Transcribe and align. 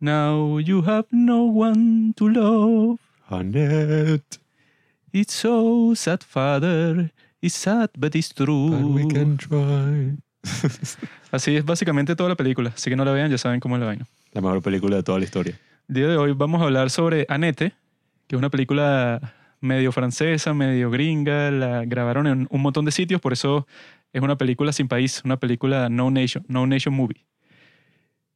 Now 0.00 0.58
you 0.60 0.82
have 0.86 1.06
no 1.10 1.44
one 1.44 2.12
to 2.16 2.28
love. 2.28 2.98
Annette, 3.28 4.38
It's 5.12 5.32
so 5.34 5.94
sad, 5.94 6.22
father. 6.22 7.10
It's 7.40 7.54
sad, 7.54 7.90
but 7.96 8.14
it's 8.14 8.32
true. 8.34 8.70
but 8.70 8.84
we 8.84 9.06
can 9.08 9.36
try. 9.38 10.16
Así 11.32 11.56
es 11.56 11.64
básicamente 11.64 12.14
toda 12.14 12.28
la 12.28 12.34
película. 12.36 12.70
Así 12.74 12.90
que 12.90 12.96
no 12.96 13.04
la 13.04 13.12
vean, 13.12 13.30
ya 13.30 13.38
saben 13.38 13.60
cómo 13.60 13.76
es 13.76 13.80
la 13.80 13.86
vaina. 13.86 14.06
La 14.32 14.40
mejor 14.40 14.62
película 14.62 14.96
de 14.96 15.02
toda 15.02 15.18
la 15.18 15.24
historia. 15.24 15.58
El 15.88 15.94
día 15.94 16.08
de 16.08 16.16
hoy 16.16 16.32
vamos 16.32 16.60
a 16.60 16.64
hablar 16.64 16.90
sobre 16.90 17.24
Annette, 17.28 17.72
que 18.26 18.36
es 18.36 18.38
una 18.38 18.50
película 18.50 19.32
medio 19.60 19.90
francesa, 19.92 20.52
medio 20.52 20.90
gringa. 20.90 21.50
La 21.50 21.84
grabaron 21.84 22.26
en 22.26 22.46
un 22.50 22.62
montón 22.62 22.84
de 22.84 22.90
sitios, 22.92 23.20
por 23.20 23.32
eso 23.32 23.66
es 24.12 24.20
una 24.22 24.36
película 24.36 24.72
sin 24.72 24.86
país, 24.88 25.22
una 25.24 25.38
película 25.38 25.88
no 25.88 26.10
nation, 26.10 26.44
no 26.48 26.66
nation 26.66 26.94
movie. 26.94 27.24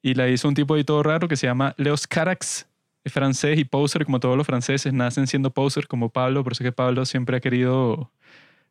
Y 0.03 0.15
la 0.15 0.29
hizo 0.29 0.49
un 0.49 0.55
tipo 0.55 0.75
ahí 0.75 0.85
todo 0.85 1.03
raro 1.03 1.29
que 1.29 1.37
se 1.37 1.47
llama 1.47 1.75
Leos 1.77 2.07
Carax. 2.07 2.67
Es 3.05 3.13
francés 3.13 3.59
y 3.59 3.65
poser, 3.65 4.05
como 4.05 4.21
todos 4.21 4.37
los 4.37 4.47
franceses, 4.47 4.93
nacen 4.93 5.27
siendo 5.27 5.51
poser, 5.51 5.87
como 5.87 6.11
Pablo, 6.11 6.45
por 6.45 6.53
eso 6.53 6.63
que 6.65 6.73
Pablo 6.73 7.07
siempre 7.07 7.37
ha 7.37 7.41
querido 7.41 8.11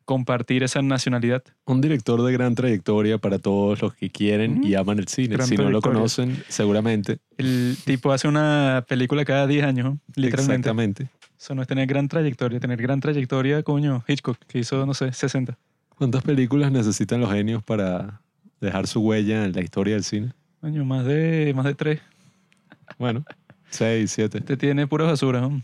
compartir 0.04 0.62
esa 0.62 0.82
nacionalidad. 0.82 1.44
Un 1.66 1.80
director 1.80 2.20
de 2.22 2.32
gran 2.32 2.54
trayectoria 2.54 3.18
para 3.18 3.38
todos 3.38 3.80
los 3.80 3.94
que 3.94 4.10
quieren 4.10 4.64
y 4.64 4.74
aman 4.74 4.98
el 4.98 5.06
cine. 5.06 5.36
Gran 5.36 5.46
si 5.46 5.56
no 5.56 5.70
lo 5.70 5.80
conocen, 5.80 6.42
seguramente. 6.48 7.18
El 7.38 7.76
tipo 7.84 8.12
hace 8.12 8.26
una 8.26 8.84
película 8.88 9.24
cada 9.24 9.46
10 9.46 9.64
años, 9.64 9.98
literalmente. 10.16 10.68
Exactamente. 10.68 11.10
Eso 11.38 11.54
no 11.54 11.62
es 11.62 11.68
tener 11.68 11.86
gran 11.86 12.08
trayectoria. 12.08 12.58
Tener 12.58 12.82
gran 12.82 13.00
trayectoria, 13.00 13.62
coño, 13.62 14.04
Hitchcock, 14.06 14.36
que 14.46 14.58
hizo, 14.58 14.84
no 14.84 14.94
sé, 14.94 15.12
60. 15.12 15.56
¿Cuántas 15.96 16.22
películas 16.22 16.72
necesitan 16.72 17.20
los 17.20 17.32
genios 17.32 17.62
para 17.62 18.20
dejar 18.60 18.86
su 18.86 19.00
huella 19.00 19.44
en 19.44 19.52
la 19.52 19.60
historia 19.60 19.94
del 19.94 20.04
cine? 20.04 20.32
Coño, 20.60 20.84
más 20.84 21.06
de, 21.06 21.52
más 21.54 21.64
de 21.64 21.74
tres. 21.74 22.00
Bueno, 22.98 23.24
seis, 23.70 24.10
siete. 24.10 24.40
Te 24.40 24.56
tiene 24.56 24.86
pura 24.86 25.06
basura. 25.06 25.40
¿no? 25.40 25.62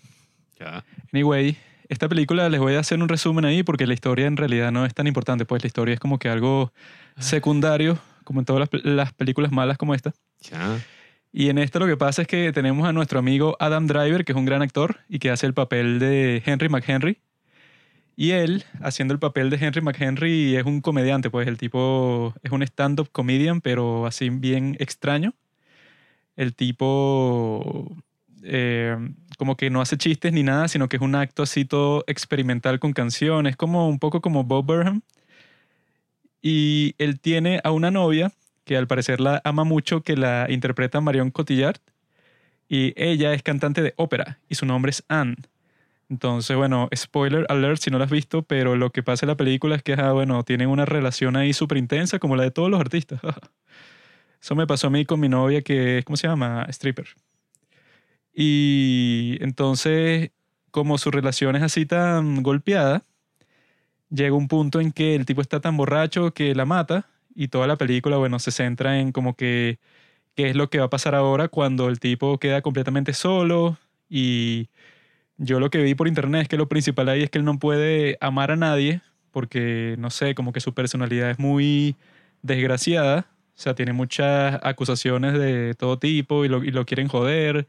Ya. 0.58 0.84
Anyway, 1.12 1.56
esta 1.88 2.08
película 2.08 2.48
les 2.48 2.60
voy 2.60 2.74
a 2.74 2.80
hacer 2.80 3.00
un 3.00 3.08
resumen 3.08 3.44
ahí 3.44 3.62
porque 3.62 3.86
la 3.86 3.94
historia 3.94 4.26
en 4.26 4.36
realidad 4.36 4.72
no 4.72 4.86
es 4.86 4.94
tan 4.94 5.06
importante. 5.06 5.44
Pues 5.44 5.62
la 5.62 5.66
historia 5.66 5.94
es 5.94 6.00
como 6.00 6.18
que 6.18 6.30
algo 6.30 6.72
secundario, 7.18 7.98
como 8.24 8.40
en 8.40 8.46
todas 8.46 8.68
las, 8.72 8.84
las 8.84 9.12
películas 9.12 9.52
malas 9.52 9.76
como 9.76 9.94
esta. 9.94 10.12
Ya. 10.40 10.78
Y 11.30 11.50
en 11.50 11.58
esto 11.58 11.78
lo 11.78 11.86
que 11.86 11.98
pasa 11.98 12.22
es 12.22 12.28
que 12.28 12.50
tenemos 12.52 12.88
a 12.88 12.94
nuestro 12.94 13.18
amigo 13.18 13.56
Adam 13.60 13.86
Driver, 13.86 14.24
que 14.24 14.32
es 14.32 14.38
un 14.38 14.46
gran 14.46 14.62
actor 14.62 15.00
y 15.08 15.18
que 15.18 15.30
hace 15.30 15.46
el 15.46 15.52
papel 15.52 15.98
de 15.98 16.42
Henry 16.46 16.70
McHenry. 16.70 17.18
Y 18.16 18.30
él, 18.30 18.64
haciendo 18.80 19.12
el 19.12 19.20
papel 19.20 19.50
de 19.50 19.58
Henry 19.58 19.82
McHenry, 19.82 20.56
es 20.56 20.64
un 20.64 20.80
comediante, 20.80 21.28
pues 21.28 21.46
el 21.46 21.58
tipo 21.58 22.34
es 22.42 22.50
un 22.50 22.62
stand-up 22.62 23.10
comedian, 23.12 23.60
pero 23.60 24.06
así 24.06 24.30
bien 24.30 24.76
extraño. 24.80 25.34
El 26.34 26.54
tipo 26.54 27.94
eh, 28.42 28.96
como 29.38 29.56
que 29.56 29.68
no 29.70 29.80
hace 29.82 29.98
chistes 29.98 30.32
ni 30.32 30.42
nada, 30.42 30.68
sino 30.68 30.88
que 30.88 30.96
es 30.96 31.02
un 31.02 31.14
acto 31.14 31.42
así 31.42 31.64
todo 31.66 32.04
experimental 32.06 32.78
con 32.78 32.92
canciones, 32.92 33.56
como 33.56 33.88
un 33.88 33.98
poco 33.98 34.22
como 34.22 34.44
Bob 34.44 34.64
Burnham. 34.64 35.02
Y 36.40 36.94
él 36.98 37.20
tiene 37.20 37.60
a 37.64 37.70
una 37.72 37.90
novia 37.90 38.32
que 38.64 38.76
al 38.76 38.86
parecer 38.86 39.20
la 39.20 39.40
ama 39.44 39.64
mucho, 39.64 40.02
que 40.02 40.16
la 40.16 40.46
interpreta 40.48 41.00
Marion 41.00 41.30
Cotillard. 41.30 41.80
Y 42.68 42.94
ella 42.96 43.32
es 43.34 43.42
cantante 43.42 43.82
de 43.82 43.94
ópera 43.96 44.38
y 44.48 44.54
su 44.54 44.66
nombre 44.66 44.90
es 44.90 45.04
Anne. 45.08 45.36
Entonces, 46.08 46.56
bueno, 46.56 46.88
spoiler 46.94 47.46
alert 47.48 47.80
si 47.80 47.90
no 47.90 47.98
la 47.98 48.04
has 48.04 48.10
visto, 48.10 48.42
pero 48.42 48.76
lo 48.76 48.90
que 48.90 49.02
pasa 49.02 49.26
en 49.26 49.28
la 49.28 49.36
película 49.36 49.76
es 49.76 49.82
que, 49.82 49.94
ah, 49.94 50.12
bueno, 50.12 50.44
tienen 50.44 50.68
una 50.68 50.84
relación 50.84 51.36
ahí 51.36 51.52
súper 51.52 51.78
intensa 51.78 52.18
como 52.18 52.36
la 52.36 52.44
de 52.44 52.50
todos 52.52 52.70
los 52.70 52.80
artistas. 52.80 53.20
Eso 54.40 54.54
me 54.54 54.66
pasó 54.66 54.86
a 54.88 54.90
mí 54.90 55.04
con 55.04 55.18
mi 55.20 55.28
novia 55.28 55.62
que 55.62 55.98
es, 55.98 56.04
¿cómo 56.04 56.16
se 56.16 56.28
llama? 56.28 56.66
Stripper. 56.68 57.08
Y 58.32 59.38
entonces, 59.40 60.30
como 60.70 60.98
su 60.98 61.10
relación 61.10 61.56
es 61.56 61.62
así 61.62 61.86
tan 61.86 62.42
golpeada, 62.42 63.02
llega 64.10 64.36
un 64.36 64.48
punto 64.48 64.80
en 64.80 64.92
que 64.92 65.14
el 65.16 65.26
tipo 65.26 65.40
está 65.40 65.60
tan 65.60 65.76
borracho 65.76 66.32
que 66.32 66.54
la 66.54 66.66
mata 66.66 67.08
y 67.34 67.48
toda 67.48 67.66
la 67.66 67.76
película, 67.76 68.16
bueno, 68.18 68.38
se 68.38 68.50
centra 68.50 69.00
en 69.00 69.12
como 69.12 69.34
que 69.36 69.78
qué 70.36 70.50
es 70.50 70.56
lo 70.56 70.70
que 70.70 70.78
va 70.78 70.86
a 70.86 70.90
pasar 70.90 71.14
ahora 71.14 71.48
cuando 71.48 71.88
el 71.88 72.00
tipo 72.00 72.38
queda 72.38 72.62
completamente 72.62 73.14
solo 73.14 73.78
y 74.08 74.68
yo 75.38 75.60
lo 75.60 75.70
que 75.70 75.82
vi 75.82 75.94
por 75.94 76.08
internet 76.08 76.42
es 76.42 76.48
que 76.48 76.56
lo 76.56 76.68
principal 76.68 77.08
ahí 77.08 77.22
es 77.22 77.30
que 77.30 77.38
él 77.38 77.44
no 77.44 77.58
puede 77.58 78.16
amar 78.20 78.50
a 78.50 78.56
nadie 78.56 79.00
porque, 79.32 79.96
no 79.98 80.10
sé, 80.10 80.34
como 80.34 80.52
que 80.52 80.60
su 80.60 80.72
personalidad 80.72 81.30
es 81.30 81.38
muy 81.38 81.96
desgraciada, 82.42 83.26
o 83.56 83.58
sea, 83.58 83.74
tiene 83.74 83.92
muchas 83.92 84.58
acusaciones 84.62 85.34
de 85.38 85.74
todo 85.74 85.98
tipo 85.98 86.44
y 86.44 86.48
lo, 86.48 86.62
y 86.64 86.70
lo 86.70 86.84
quieren 86.86 87.08
joder 87.08 87.66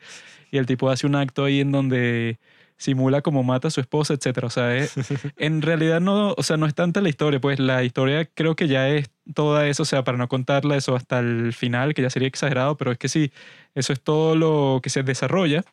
y 0.51 0.57
el 0.57 0.65
tipo 0.65 0.89
hace 0.89 1.07
un 1.07 1.15
acto 1.15 1.45
ahí 1.45 1.59
en 1.61 1.71
donde 1.71 2.39
simula 2.77 3.21
como 3.21 3.41
mata 3.43 3.69
a 3.69 3.71
su 3.71 3.81
esposa, 3.81 4.13
etcétera. 4.13 4.47
O 4.47 4.49
sea, 4.51 4.75
es- 4.75 4.93
en 5.37 5.61
realidad 5.61 5.99
no, 5.99 6.33
o 6.37 6.43
sea, 6.43 6.57
no 6.57 6.67
es 6.67 6.75
tanta 6.75 7.01
la 7.01 7.09
historia, 7.09 7.39
pues 7.41 7.59
la 7.59 7.83
historia 7.83 8.25
creo 8.25 8.55
que 8.55 8.67
ya 8.67 8.87
es 8.89 9.09
toda 9.33 9.67
eso, 9.67 9.83
o 9.83 9.85
sea, 9.85 10.03
para 10.03 10.17
no 10.17 10.27
contarla 10.27 10.77
eso 10.77 10.95
hasta 10.95 11.19
el 11.19 11.53
final, 11.53 11.93
que 11.93 12.01
ya 12.03 12.09
sería 12.09 12.27
exagerado, 12.27 12.77
pero 12.77 12.91
es 12.91 12.97
que 12.97 13.09
sí, 13.09 13.31
eso 13.75 13.93
es 13.93 14.01
todo 14.01 14.35
lo 14.35 14.79
que 14.83 14.89
se 14.89 15.03
desarrolla. 15.03 15.63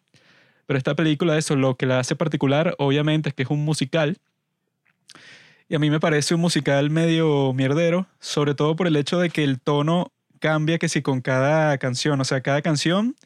Pero 0.67 0.79
esta 0.79 0.95
película, 0.95 1.37
eso, 1.39 1.57
lo 1.57 1.77
que 1.77 1.87
la 1.87 1.99
hace 1.99 2.17
particular, 2.17 2.75
obviamente, 2.79 3.29
es 3.29 3.35
que 3.35 3.43
es 3.43 3.51
un 3.51 3.65
musical. 3.65 4.19
Y 5.69 5.75
a 5.75 5.79
mí 5.79 5.91
me 5.91 6.01
parece 6.01 6.35
un 6.35 6.41
musical 6.41 6.91
medio 6.91 7.53
mierdero, 7.53 8.07
sobre 8.21 8.55
todo 8.55 8.77
por 8.77 8.87
el 8.87 8.97
hecho 8.97 9.19
de 9.19 9.31
que 9.31 9.45
el 9.45 9.61
tono 9.61 10.13
cambia 10.41 10.79
que 10.79 10.89
si 10.89 11.03
con 11.03 11.21
cada 11.23 11.79
canción, 11.79 12.21
o 12.21 12.25
sea, 12.25 12.43
cada 12.43 12.61
canción 12.63 13.17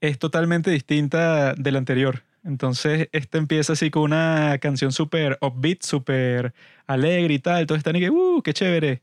es 0.00 0.18
totalmente 0.18 0.70
distinta 0.70 1.54
de 1.54 1.72
la 1.72 1.78
anterior. 1.78 2.22
Entonces, 2.44 3.08
este 3.12 3.38
empieza 3.38 3.72
así 3.74 3.90
con 3.90 4.02
una 4.02 4.58
canción 4.60 4.92
súper 4.92 5.38
upbeat, 5.40 5.82
súper 5.82 6.54
alegre 6.86 7.34
y 7.34 7.38
tal. 7.38 7.62
Entonces 7.62 7.80
están 7.80 7.96
y 7.96 8.00
que, 8.00 8.10
¡uh, 8.10 8.42
qué 8.42 8.52
chévere! 8.52 9.02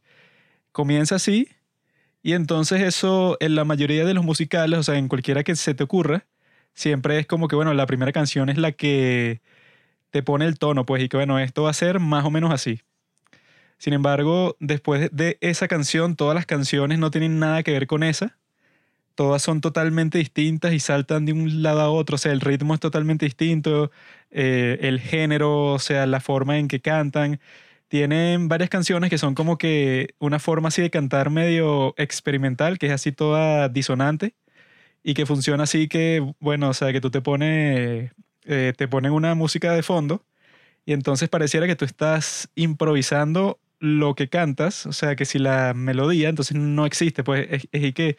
Comienza 0.71 1.15
así. 1.15 1.49
Y 2.23 2.33
entonces 2.33 2.81
eso, 2.81 3.37
en 3.39 3.55
la 3.55 3.65
mayoría 3.65 4.05
de 4.05 4.13
los 4.13 4.23
musicales, 4.23 4.79
o 4.79 4.83
sea, 4.83 4.97
en 4.97 5.07
cualquiera 5.07 5.43
que 5.43 5.55
se 5.55 5.73
te 5.73 5.83
ocurra, 5.83 6.25
siempre 6.73 7.19
es 7.19 7.27
como 7.27 7.47
que, 7.47 7.55
bueno, 7.55 7.73
la 7.73 7.85
primera 7.85 8.11
canción 8.11 8.49
es 8.49 8.57
la 8.57 8.71
que 8.73 9.41
te 10.11 10.23
pone 10.23 10.45
el 10.45 10.59
tono, 10.59 10.85
pues, 10.85 11.03
y 11.03 11.09
que, 11.09 11.17
bueno, 11.17 11.39
esto 11.39 11.63
va 11.63 11.71
a 11.71 11.73
ser 11.73 11.99
más 11.99 12.25
o 12.25 12.31
menos 12.31 12.51
así. 12.51 12.81
Sin 13.77 13.93
embargo, 13.93 14.57
después 14.59 15.09
de 15.11 15.37
esa 15.41 15.67
canción, 15.67 16.15
todas 16.15 16.35
las 16.35 16.45
canciones 16.45 16.99
no 16.99 17.11
tienen 17.11 17.39
nada 17.39 17.63
que 17.63 17.71
ver 17.71 17.87
con 17.87 18.03
esa 18.03 18.37
todas 19.15 19.41
son 19.41 19.61
totalmente 19.61 20.17
distintas 20.17 20.73
y 20.73 20.79
saltan 20.79 21.25
de 21.25 21.33
un 21.33 21.61
lado 21.63 21.81
a 21.81 21.89
otro, 21.91 22.15
o 22.15 22.17
sea, 22.17 22.31
el 22.31 22.41
ritmo 22.41 22.73
es 22.73 22.79
totalmente 22.79 23.25
distinto, 23.25 23.91
eh, 24.31 24.79
el 24.81 24.99
género, 24.99 25.73
o 25.73 25.79
sea, 25.79 26.05
la 26.05 26.19
forma 26.19 26.57
en 26.57 26.67
que 26.67 26.81
cantan. 26.81 27.39
Tienen 27.87 28.47
varias 28.47 28.69
canciones 28.69 29.09
que 29.09 29.17
son 29.17 29.35
como 29.35 29.57
que 29.57 30.15
una 30.19 30.39
forma 30.39 30.69
así 30.69 30.81
de 30.81 30.89
cantar 30.89 31.29
medio 31.29 31.93
experimental, 31.97 32.79
que 32.79 32.87
es 32.87 32.93
así 32.93 33.11
toda 33.11 33.69
disonante 33.69 34.33
y 35.03 35.13
que 35.13 35.25
funciona 35.25 35.63
así 35.63 35.87
que, 35.87 36.33
bueno, 36.39 36.69
o 36.69 36.73
sea, 36.73 36.91
que 36.93 37.01
tú 37.01 37.11
te 37.11 37.21
pones, 37.21 38.11
eh, 38.45 38.73
te 38.77 38.87
ponen 38.87 39.11
una 39.13 39.35
música 39.35 39.73
de 39.73 39.83
fondo 39.83 40.25
y 40.85 40.93
entonces 40.93 41.29
pareciera 41.29 41.67
que 41.67 41.75
tú 41.75 41.85
estás 41.85 42.49
improvisando 42.55 43.59
lo 43.79 44.15
que 44.15 44.29
cantas, 44.29 44.85
o 44.85 44.93
sea, 44.93 45.15
que 45.15 45.25
si 45.25 45.39
la 45.39 45.73
melodía, 45.73 46.29
entonces 46.29 46.57
no 46.57 46.85
existe, 46.85 47.23
pues 47.23 47.47
es, 47.51 47.67
es 47.71 47.93
que 47.93 48.17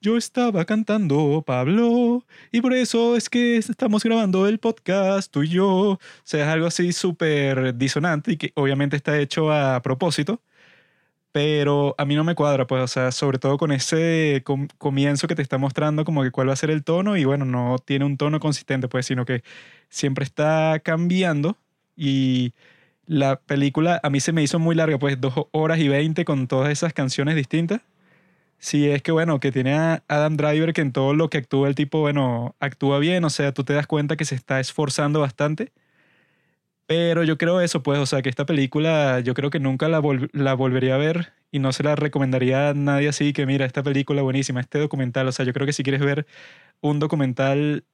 yo 0.00 0.16
estaba 0.16 0.64
cantando, 0.64 1.42
Pablo, 1.46 2.24
y 2.52 2.60
por 2.62 2.72
eso 2.72 3.16
es 3.16 3.28
que 3.28 3.58
estamos 3.58 4.02
grabando 4.02 4.46
el 4.46 4.58
podcast, 4.58 5.30
tú 5.30 5.42
y 5.42 5.48
yo. 5.48 5.66
O 5.66 6.00
sea, 6.24 6.44
es 6.46 6.48
algo 6.48 6.66
así 6.66 6.92
súper 6.92 7.76
disonante 7.76 8.32
y 8.32 8.36
que 8.38 8.52
obviamente 8.54 8.96
está 8.96 9.18
hecho 9.18 9.52
a 9.52 9.82
propósito, 9.82 10.42
pero 11.32 11.94
a 11.98 12.04
mí 12.04 12.14
no 12.16 12.24
me 12.24 12.34
cuadra, 12.34 12.66
pues, 12.66 12.82
o 12.82 12.88
sea, 12.88 13.12
sobre 13.12 13.38
todo 13.38 13.58
con 13.58 13.72
ese 13.72 14.42
com- 14.44 14.68
comienzo 14.78 15.28
que 15.28 15.34
te 15.36 15.42
está 15.42 15.58
mostrando 15.58 16.04
como 16.04 16.22
que 16.22 16.30
cuál 16.30 16.48
va 16.48 16.52
a 16.54 16.56
ser 16.56 16.70
el 16.70 16.84
tono 16.84 17.16
y 17.16 17.24
bueno, 17.24 17.44
no 17.44 17.78
tiene 17.78 18.04
un 18.04 18.16
tono 18.16 18.40
consistente, 18.40 18.88
pues, 18.88 19.06
sino 19.06 19.24
que 19.24 19.42
siempre 19.88 20.24
está 20.24 20.80
cambiando 20.84 21.56
y 21.96 22.52
la 23.06 23.36
película 23.40 24.00
a 24.02 24.10
mí 24.10 24.20
se 24.20 24.32
me 24.32 24.42
hizo 24.42 24.58
muy 24.60 24.74
larga, 24.76 24.98
pues, 24.98 25.20
dos 25.20 25.34
horas 25.52 25.78
y 25.80 25.88
veinte 25.88 26.24
con 26.24 26.48
todas 26.48 26.70
esas 26.70 26.92
canciones 26.94 27.36
distintas. 27.36 27.82
Sí, 28.58 28.88
es 28.90 29.02
que 29.02 29.12
bueno, 29.12 29.40
que 29.40 29.52
tiene 29.52 29.74
a 29.74 30.02
Adam 30.08 30.36
Driver 30.36 30.72
que 30.74 30.82
en 30.82 30.92
todo 30.92 31.14
lo 31.14 31.30
que 31.30 31.38
actúa 31.38 31.68
el 31.68 31.74
tipo, 31.74 32.00
bueno, 32.00 32.54
actúa 32.60 32.98
bien, 32.98 33.24
o 33.24 33.30
sea, 33.30 33.52
tú 33.52 33.64
te 33.64 33.72
das 33.72 33.86
cuenta 33.86 34.16
que 34.16 34.24
se 34.26 34.34
está 34.34 34.60
esforzando 34.60 35.20
bastante. 35.20 35.72
Pero 36.90 37.22
yo 37.22 37.38
creo 37.38 37.60
eso, 37.60 37.84
pues, 37.84 38.00
o 38.00 38.06
sea, 38.06 38.20
que 38.20 38.28
esta 38.28 38.44
película 38.46 39.20
yo 39.20 39.32
creo 39.32 39.48
que 39.50 39.60
nunca 39.60 39.88
la, 39.88 40.00
vol- 40.00 40.28
la 40.32 40.54
volvería 40.54 40.96
a 40.96 40.98
ver 40.98 41.32
y 41.52 41.60
no 41.60 41.72
se 41.72 41.84
la 41.84 41.94
recomendaría 41.94 42.70
a 42.70 42.74
nadie 42.74 43.08
así 43.08 43.32
que 43.32 43.46
mira, 43.46 43.64
esta 43.64 43.84
película 43.84 44.22
buenísima, 44.22 44.58
este 44.60 44.80
documental, 44.80 45.28
o 45.28 45.30
sea, 45.30 45.44
yo 45.44 45.52
creo 45.52 45.66
que 45.66 45.72
si 45.72 45.84
quieres 45.84 46.00
ver 46.00 46.26
un 46.80 46.98
documental 46.98 47.84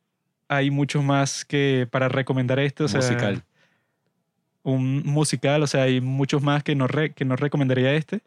hay 0.49 0.71
muchos 0.71 1.05
más 1.05 1.45
que 1.45 1.87
para 1.91 2.09
recomendar 2.09 2.59
este, 2.59 2.85
o 2.85 2.89
sea, 2.89 3.03
Musical. 3.03 3.43
un 4.63 5.03
musical, 5.05 5.63
o 5.63 5.67
sea, 5.67 5.83
hay 5.83 6.01
muchos 6.01 6.43
más 6.43 6.63
que 6.65 6.75
no, 6.75 6.87
re- 6.87 7.13
que 7.13 7.27
no 7.27 7.37
recomendaría 7.37 7.93
este. 7.93 8.23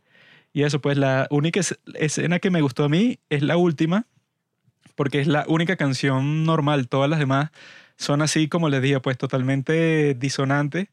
Y 0.53 0.61
eso, 0.63 0.79
pues 0.81 0.99
la 0.99 1.25
única 1.31 1.59
es- 1.61 1.79
escena 1.95 2.37
que 2.37 2.51
me 2.51 2.61
gustó 2.61 2.83
a 2.83 2.89
mí 2.89 3.17
es 3.31 3.41
la 3.41 3.57
última, 3.57 4.05
porque 4.95 5.19
es 5.19 5.25
la 5.25 5.45
única 5.47 5.77
canción 5.77 6.43
normal. 6.43 6.87
Todas 6.89 7.09
las 7.09 7.17
demás 7.17 7.49
son 7.99 8.21
así, 8.21 8.47
como 8.47 8.69
les 8.69 8.81
dije, 8.81 8.99
pues 9.01 9.17
totalmente 9.17 10.15
disonantes 10.15 10.87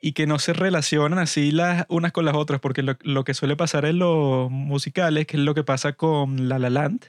y 0.00 0.12
que 0.12 0.26
no 0.26 0.38
se 0.38 0.54
relacionan 0.54 1.18
así 1.18 1.52
las 1.52 1.84
unas 1.88 2.10
con 2.10 2.24
las 2.24 2.34
otras, 2.34 2.60
porque 2.60 2.82
lo, 2.82 2.96
lo 3.02 3.22
que 3.22 3.34
suele 3.34 3.54
pasar 3.54 3.84
en 3.84 3.98
los 3.98 4.50
musicales, 4.50 5.26
que 5.26 5.36
es 5.36 5.42
lo 5.42 5.54
que 5.54 5.62
pasa 5.62 5.92
con 5.92 6.48
La 6.48 6.58
La 6.58 6.70
Land, 6.70 7.04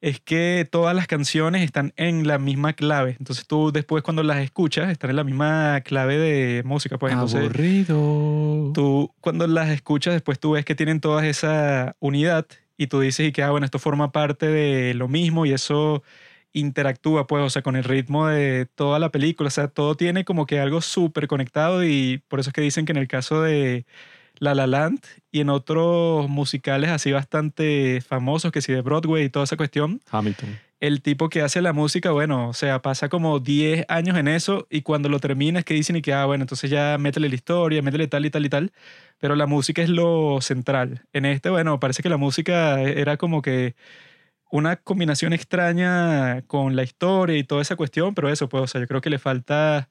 es 0.00 0.18
que 0.20 0.68
todas 0.70 0.96
las 0.96 1.06
canciones 1.06 1.62
están 1.62 1.92
en 1.96 2.26
la 2.26 2.38
misma 2.38 2.72
clave. 2.72 3.16
Entonces 3.18 3.46
tú 3.46 3.70
después 3.70 4.02
cuando 4.02 4.22
las 4.22 4.38
escuchas 4.38 4.90
están 4.90 5.10
en 5.10 5.16
la 5.16 5.24
misma 5.24 5.80
clave 5.82 6.18
de 6.18 6.62
música. 6.64 6.98
Pues 6.98 7.12
entonces 7.12 7.40
Aburrido. 7.40 8.72
tú 8.74 9.14
cuando 9.20 9.46
las 9.46 9.68
escuchas 9.70 10.14
después 10.14 10.40
tú 10.40 10.52
ves 10.52 10.64
que 10.64 10.74
tienen 10.74 11.00
toda 11.00 11.26
esa 11.26 11.96
unidad 12.00 12.46
y 12.76 12.88
tú 12.88 13.00
dices 13.00 13.28
y 13.28 13.32
que, 13.32 13.42
ah, 13.42 13.50
bueno, 13.50 13.66
esto 13.66 13.78
forma 13.78 14.10
parte 14.10 14.46
de 14.46 14.94
lo 14.94 15.06
mismo 15.06 15.46
y 15.46 15.52
eso 15.52 16.02
interactúa, 16.52 17.26
pues, 17.26 17.42
o 17.44 17.50
sea, 17.50 17.62
con 17.62 17.76
el 17.76 17.84
ritmo 17.84 18.26
de 18.26 18.66
toda 18.74 18.98
la 18.98 19.10
película. 19.10 19.48
O 19.48 19.50
sea, 19.50 19.68
todo 19.68 19.94
tiene 19.94 20.24
como 20.24 20.46
que 20.46 20.60
algo 20.60 20.80
súper 20.80 21.26
conectado 21.28 21.84
y 21.84 22.22
por 22.28 22.40
eso 22.40 22.50
es 22.50 22.54
que 22.54 22.60
dicen 22.60 22.86
que 22.86 22.92
en 22.92 22.98
el 22.98 23.08
caso 23.08 23.42
de 23.42 23.86
La 24.38 24.54
La 24.54 24.66
Land 24.66 25.00
y 25.30 25.40
en 25.40 25.50
otros 25.50 26.28
musicales 26.28 26.90
así 26.90 27.12
bastante 27.12 28.00
famosos, 28.00 28.52
que 28.52 28.62
sí 28.62 28.72
de 28.72 28.80
Broadway 28.82 29.24
y 29.24 29.28
toda 29.30 29.44
esa 29.44 29.56
cuestión, 29.56 30.00
Hamilton. 30.10 30.58
el 30.80 31.02
tipo 31.02 31.28
que 31.28 31.42
hace 31.42 31.60
la 31.62 31.72
música, 31.72 32.10
bueno, 32.10 32.48
o 32.48 32.54
sea, 32.54 32.82
pasa 32.82 33.08
como 33.08 33.38
10 33.38 33.84
años 33.88 34.16
en 34.16 34.28
eso 34.28 34.66
y 34.70 34.82
cuando 34.82 35.08
lo 35.08 35.20
termina 35.20 35.60
es 35.60 35.64
que 35.64 35.74
dicen 35.74 35.96
y 35.96 36.02
que, 36.02 36.12
ah, 36.14 36.24
bueno, 36.24 36.42
entonces 36.44 36.70
ya 36.70 36.96
métele 36.98 37.28
la 37.28 37.34
historia, 37.34 37.82
métele 37.82 38.08
tal 38.08 38.26
y 38.26 38.30
tal 38.30 38.44
y 38.46 38.48
tal, 38.48 38.72
pero 39.18 39.36
la 39.36 39.46
música 39.46 39.82
es 39.82 39.90
lo 39.90 40.40
central. 40.40 41.02
En 41.12 41.26
este, 41.26 41.50
bueno, 41.50 41.78
parece 41.78 42.02
que 42.02 42.08
la 42.08 42.16
música 42.16 42.80
era 42.80 43.16
como 43.18 43.42
que 43.42 43.74
una 44.50 44.76
combinación 44.76 45.32
extraña 45.32 46.42
con 46.42 46.76
la 46.76 46.82
historia 46.82 47.36
y 47.36 47.44
toda 47.44 47.62
esa 47.62 47.76
cuestión, 47.76 48.14
pero 48.14 48.28
eso, 48.30 48.48
pues, 48.48 48.64
o 48.64 48.66
sea, 48.66 48.80
yo 48.80 48.86
creo 48.88 49.00
que 49.00 49.10
le 49.10 49.18
falta 49.18 49.88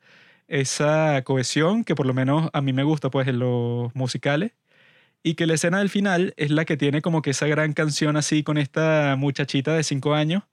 esa 0.47 1.23
cohesión 1.23 1.83
que 1.83 1.95
por 1.95 2.05
lo 2.05 2.13
menos 2.13 2.49
a 2.53 2.61
mí 2.61 2.73
me 2.73 2.83
gusta, 2.83 3.09
pues, 3.09 3.27
en 3.27 3.39
los 3.39 3.93
musicales. 3.95 4.53
Y 5.23 5.35
que 5.35 5.47
la 5.47 5.55
escena 5.55 5.79
del 5.79 5.89
final 5.89 6.33
es 6.37 6.51
la 6.51 6.65
que 6.65 6.77
tiene 6.77 7.01
como 7.01 7.21
que 7.21 7.31
esa 7.31 7.47
gran 7.47 7.73
canción 7.73 8.17
así 8.17 8.43
con 8.43 8.57
esta 8.57 9.15
muchachita 9.17 9.73
de 9.73 9.83
cinco 9.83 10.13
años, 10.15 10.43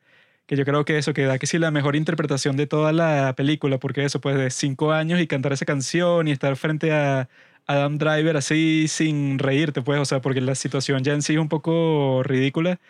que 0.46 0.56
yo 0.56 0.64
creo 0.64 0.84
que 0.84 0.98
eso 0.98 1.14
que 1.14 1.24
da 1.24 1.38
que 1.38 1.46
sí 1.46 1.58
la 1.58 1.70
mejor 1.70 1.96
interpretación 1.96 2.56
de 2.56 2.66
toda 2.66 2.92
la 2.92 3.34
película, 3.36 3.78
porque 3.78 4.04
eso, 4.04 4.20
pues, 4.20 4.36
de 4.38 4.50
cinco 4.50 4.92
años 4.92 5.20
y 5.20 5.26
cantar 5.28 5.52
esa 5.52 5.66
canción 5.66 6.28
y 6.28 6.32
estar 6.32 6.56
frente 6.56 6.92
a 6.92 7.28
Adam 7.66 7.98
Driver 7.98 8.36
así 8.36 8.86
sin 8.88 9.38
reírte, 9.38 9.82
pues, 9.82 10.00
o 10.00 10.04
sea, 10.04 10.20
porque 10.20 10.40
la 10.40 10.54
situación 10.54 11.02
ya 11.04 11.12
en 11.14 11.22
sí 11.22 11.34
es 11.34 11.40
un 11.40 11.48
poco 11.48 12.22
ridícula 12.24 12.80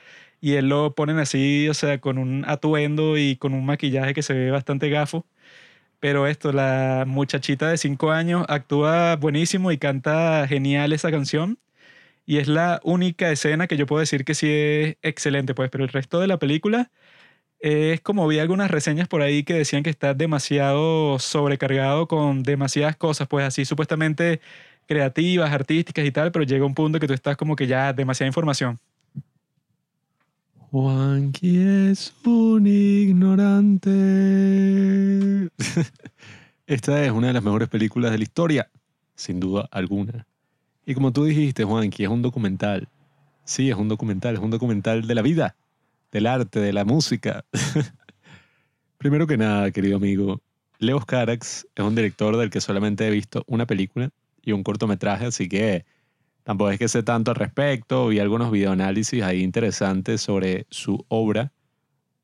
y 0.40 0.54
él 0.54 0.68
lo 0.68 0.94
ponen 0.94 1.18
así, 1.18 1.68
o 1.68 1.74
sea, 1.74 2.00
con 2.00 2.18
un 2.18 2.44
atuendo 2.46 3.16
y 3.18 3.36
con 3.36 3.54
un 3.54 3.66
maquillaje 3.66 4.14
que 4.14 4.22
se 4.22 4.34
ve 4.34 4.50
bastante 4.50 4.88
gafo. 4.90 5.26
Pero 6.00 6.26
esto, 6.26 6.52
la 6.52 7.04
muchachita 7.06 7.70
de 7.70 7.78
5 7.78 8.12
años 8.12 8.44
actúa 8.48 9.16
buenísimo 9.16 9.72
y 9.72 9.78
canta 9.78 10.46
genial 10.48 10.92
esa 10.92 11.10
canción. 11.10 11.58
Y 12.26 12.38
es 12.38 12.48
la 12.48 12.80
única 12.84 13.30
escena 13.32 13.66
que 13.68 13.76
yo 13.76 13.86
puedo 13.86 14.00
decir 14.00 14.24
que 14.24 14.34
sí 14.34 14.48
es 14.50 14.96
excelente, 15.02 15.54
pues, 15.54 15.70
pero 15.70 15.84
el 15.84 15.90
resto 15.90 16.20
de 16.20 16.26
la 16.28 16.38
película 16.38 16.90
es 17.60 18.00
como 18.02 18.26
vi 18.28 18.38
algunas 18.38 18.70
reseñas 18.70 19.08
por 19.08 19.22
ahí 19.22 19.44
que 19.44 19.54
decían 19.54 19.82
que 19.82 19.90
está 19.90 20.14
demasiado 20.14 21.18
sobrecargado 21.18 22.08
con 22.08 22.42
demasiadas 22.42 22.96
cosas, 22.96 23.28
pues 23.28 23.46
así 23.46 23.64
supuestamente 23.64 24.40
creativas, 24.86 25.52
artísticas 25.52 26.04
y 26.06 26.12
tal, 26.12 26.32
pero 26.32 26.44
llega 26.44 26.66
un 26.66 26.74
punto 26.74 27.00
que 27.00 27.06
tú 27.08 27.14
estás 27.14 27.36
como 27.36 27.56
que 27.56 27.66
ya 27.66 27.92
demasiada 27.92 28.28
información. 28.28 28.78
Juanqui 30.76 31.56
es 31.56 32.12
un 32.26 32.66
ignorante. 32.66 33.88
Esta 36.66 37.02
es 37.02 37.12
una 37.12 37.28
de 37.28 37.32
las 37.32 37.42
mejores 37.42 37.70
películas 37.70 38.10
de 38.10 38.18
la 38.18 38.24
historia, 38.24 38.70
sin 39.14 39.40
duda 39.40 39.66
alguna. 39.70 40.26
Y 40.84 40.92
como 40.92 41.14
tú 41.14 41.24
dijiste, 41.24 41.64
Juanqui, 41.64 42.04
es 42.04 42.10
un 42.10 42.20
documental. 42.20 42.90
Sí, 43.46 43.70
es 43.70 43.76
un 43.76 43.88
documental, 43.88 44.34
es 44.34 44.40
un 44.42 44.50
documental 44.50 45.06
de 45.06 45.14
la 45.14 45.22
vida, 45.22 45.56
del 46.12 46.26
arte, 46.26 46.60
de 46.60 46.74
la 46.74 46.84
música. 46.84 47.46
Primero 48.98 49.26
que 49.26 49.38
nada, 49.38 49.70
querido 49.70 49.96
amigo, 49.96 50.42
Leo 50.78 51.00
Carax 51.00 51.66
es 51.74 51.84
un 51.86 51.94
director 51.94 52.36
del 52.36 52.50
que 52.50 52.60
solamente 52.60 53.06
he 53.06 53.10
visto 53.10 53.44
una 53.46 53.64
película 53.64 54.10
y 54.42 54.52
un 54.52 54.62
cortometraje, 54.62 55.24
así 55.24 55.48
que 55.48 55.86
tampoco 56.46 56.70
es 56.70 56.78
que 56.78 56.86
sé 56.86 57.02
tanto 57.02 57.32
al 57.32 57.34
respecto. 57.34 58.06
Vi 58.06 58.20
algunos 58.20 58.52
videoanálisis 58.52 59.20
ahí 59.24 59.42
interesantes 59.42 60.20
sobre 60.20 60.66
su 60.70 61.04
obra. 61.08 61.52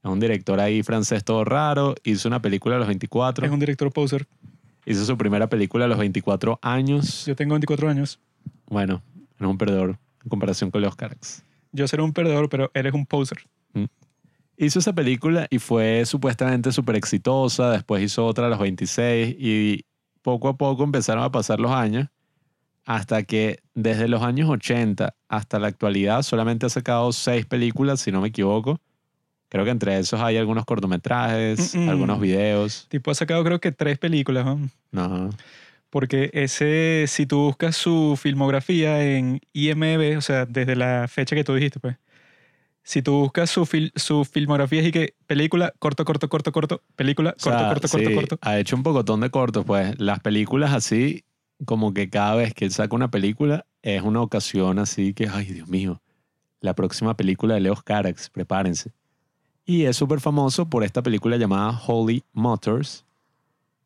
Es 0.04 0.10
un 0.10 0.20
director 0.20 0.60
ahí 0.60 0.84
francés 0.84 1.24
todo 1.24 1.44
raro. 1.44 1.96
Hizo 2.04 2.28
una 2.28 2.40
película 2.40 2.76
a 2.76 2.78
los 2.78 2.86
24. 2.86 3.44
Es 3.44 3.52
un 3.52 3.58
director 3.58 3.92
poser. 3.92 4.28
Hizo 4.86 5.04
su 5.04 5.18
primera 5.18 5.48
película 5.48 5.86
a 5.86 5.88
los 5.88 5.98
24 5.98 6.60
años. 6.62 7.26
Yo 7.26 7.34
tengo 7.34 7.54
24 7.54 7.88
años. 7.88 8.20
Bueno, 8.66 9.02
es 9.40 9.44
un 9.46 9.58
perdedor 9.58 9.98
en 10.22 10.28
comparación 10.28 10.70
con 10.70 10.82
Leo 10.82 10.92
Carax. 10.92 11.42
Yo 11.72 11.88
seré 11.88 12.02
un 12.02 12.12
perdedor, 12.12 12.48
pero 12.48 12.70
eres 12.74 12.94
un 12.94 13.06
poser. 13.06 13.38
Hizo 14.56 14.78
esa 14.78 14.92
película 14.92 15.48
y 15.50 15.58
fue 15.58 16.06
supuestamente 16.06 16.70
súper 16.70 16.94
exitosa. 16.94 17.72
Después 17.72 18.04
hizo 18.04 18.24
otra 18.24 18.46
a 18.46 18.50
los 18.50 18.60
26 18.60 19.34
y 19.36 19.84
poco 20.22 20.46
a 20.48 20.56
poco 20.56 20.84
empezaron 20.84 21.24
a 21.24 21.32
pasar 21.32 21.58
los 21.58 21.72
años 21.72 22.06
hasta 22.84 23.22
que 23.22 23.60
desde 23.74 24.08
los 24.08 24.22
años 24.22 24.48
80 24.50 25.14
hasta 25.28 25.58
la 25.58 25.68
actualidad 25.68 26.22
solamente 26.22 26.66
ha 26.66 26.68
sacado 26.68 27.12
seis 27.12 27.46
películas, 27.46 28.00
si 28.00 28.10
no 28.12 28.20
me 28.20 28.28
equivoco. 28.28 28.80
Creo 29.48 29.64
que 29.64 29.70
entre 29.70 29.98
esos 29.98 30.20
hay 30.20 30.38
algunos 30.38 30.64
cortometrajes, 30.64 31.74
algunos 31.74 32.18
videos. 32.20 32.86
Tipo, 32.88 33.10
ha 33.10 33.14
sacado 33.14 33.44
creo 33.44 33.60
que 33.60 33.70
tres 33.70 33.98
películas, 33.98 34.46
¿no? 34.46 34.68
No. 34.92 35.30
Porque 35.90 36.30
ese, 36.32 37.04
si 37.06 37.26
tú 37.26 37.38
buscas 37.38 37.76
su 37.76 38.18
filmografía 38.18 39.04
en 39.04 39.40
IMDb, 39.52 40.16
o 40.16 40.22
sea, 40.22 40.46
desde 40.46 40.74
la 40.74 41.06
fecha 41.06 41.36
que 41.36 41.44
tú 41.44 41.54
dijiste, 41.54 41.80
pues, 41.80 41.96
si 42.82 43.02
tú 43.02 43.12
buscas 43.20 43.50
su, 43.50 43.66
fil- 43.66 43.92
su 43.94 44.24
filmografía 44.24 44.80
es 44.80 44.86
y 44.88 44.90
que 44.90 45.14
película, 45.26 45.74
corto, 45.78 46.04
corto, 46.06 46.30
corto, 46.30 46.50
corto, 46.50 46.82
película, 46.96 47.30
O 47.30 47.42
corto, 47.42 47.58
sea, 47.58 47.68
corto, 47.68 47.88
corto, 47.88 48.08
sí, 48.08 48.14
corto. 48.14 48.38
Ha 48.40 48.58
hecho 48.58 48.74
un 48.74 48.82
pocotón 48.82 49.20
de 49.20 49.28
cortos, 49.30 49.66
pues. 49.66 49.94
Las 50.00 50.20
películas 50.20 50.72
así, 50.72 51.24
como 51.64 51.94
que 51.94 52.08
cada 52.10 52.34
vez 52.36 52.54
que 52.54 52.64
él 52.64 52.70
saca 52.72 52.94
una 52.94 53.10
película, 53.10 53.66
es 53.82 54.02
una 54.02 54.20
ocasión 54.20 54.78
así 54.78 55.14
que, 55.14 55.28
ay, 55.28 55.46
Dios 55.46 55.68
mío, 55.68 56.00
la 56.60 56.74
próxima 56.74 57.16
película 57.16 57.54
de 57.54 57.60
Leo 57.60 57.74
Carax, 57.74 58.30
prepárense. 58.30 58.92
Y 59.64 59.84
es 59.84 59.96
súper 59.96 60.20
famoso 60.20 60.68
por 60.68 60.84
esta 60.84 61.02
película 61.02 61.36
llamada 61.36 61.80
Holy 61.86 62.24
Motors. 62.32 63.04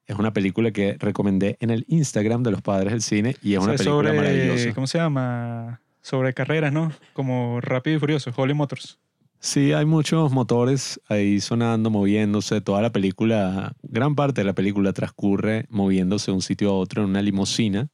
Es 0.06 0.16
una 0.16 0.32
película 0.32 0.70
que 0.70 0.96
recomendé 0.98 1.56
en 1.60 1.70
el 1.70 1.84
Instagram 1.88 2.42
de 2.42 2.52
los 2.52 2.62
padres 2.62 2.92
del 2.92 3.02
cine 3.02 3.36
y 3.42 3.54
es 3.54 3.58
O 3.58 3.64
una 3.64 3.74
película 3.74 4.10
sobre, 4.10 4.12
maravillosa. 4.12 4.74
¿cómo 4.74 4.86
se 4.86 4.98
llama? 4.98 5.80
Sobre 6.00 6.32
carreras, 6.32 6.72
¿no? 6.72 6.92
Como 7.12 7.60
Rápido 7.60 7.96
y 7.96 8.00
Furioso, 8.00 8.32
Holy 8.34 8.54
Motors. 8.54 8.98
Sí, 9.38 9.72
hay 9.72 9.84
muchos 9.84 10.32
motores 10.32 11.00
ahí 11.08 11.40
sonando, 11.40 11.90
moviéndose. 11.90 12.60
Toda 12.60 12.82
la 12.82 12.90
película, 12.90 13.74
gran 13.82 14.14
parte 14.14 14.40
de 14.40 14.44
la 14.46 14.54
película 14.54 14.92
transcurre 14.92 15.66
moviéndose 15.68 16.30
de 16.30 16.34
un 16.34 16.42
sitio 16.42 16.70
a 16.70 16.78
otro 16.78 17.02
en 17.02 17.10
una 17.10 17.22
limusina. 17.22 17.88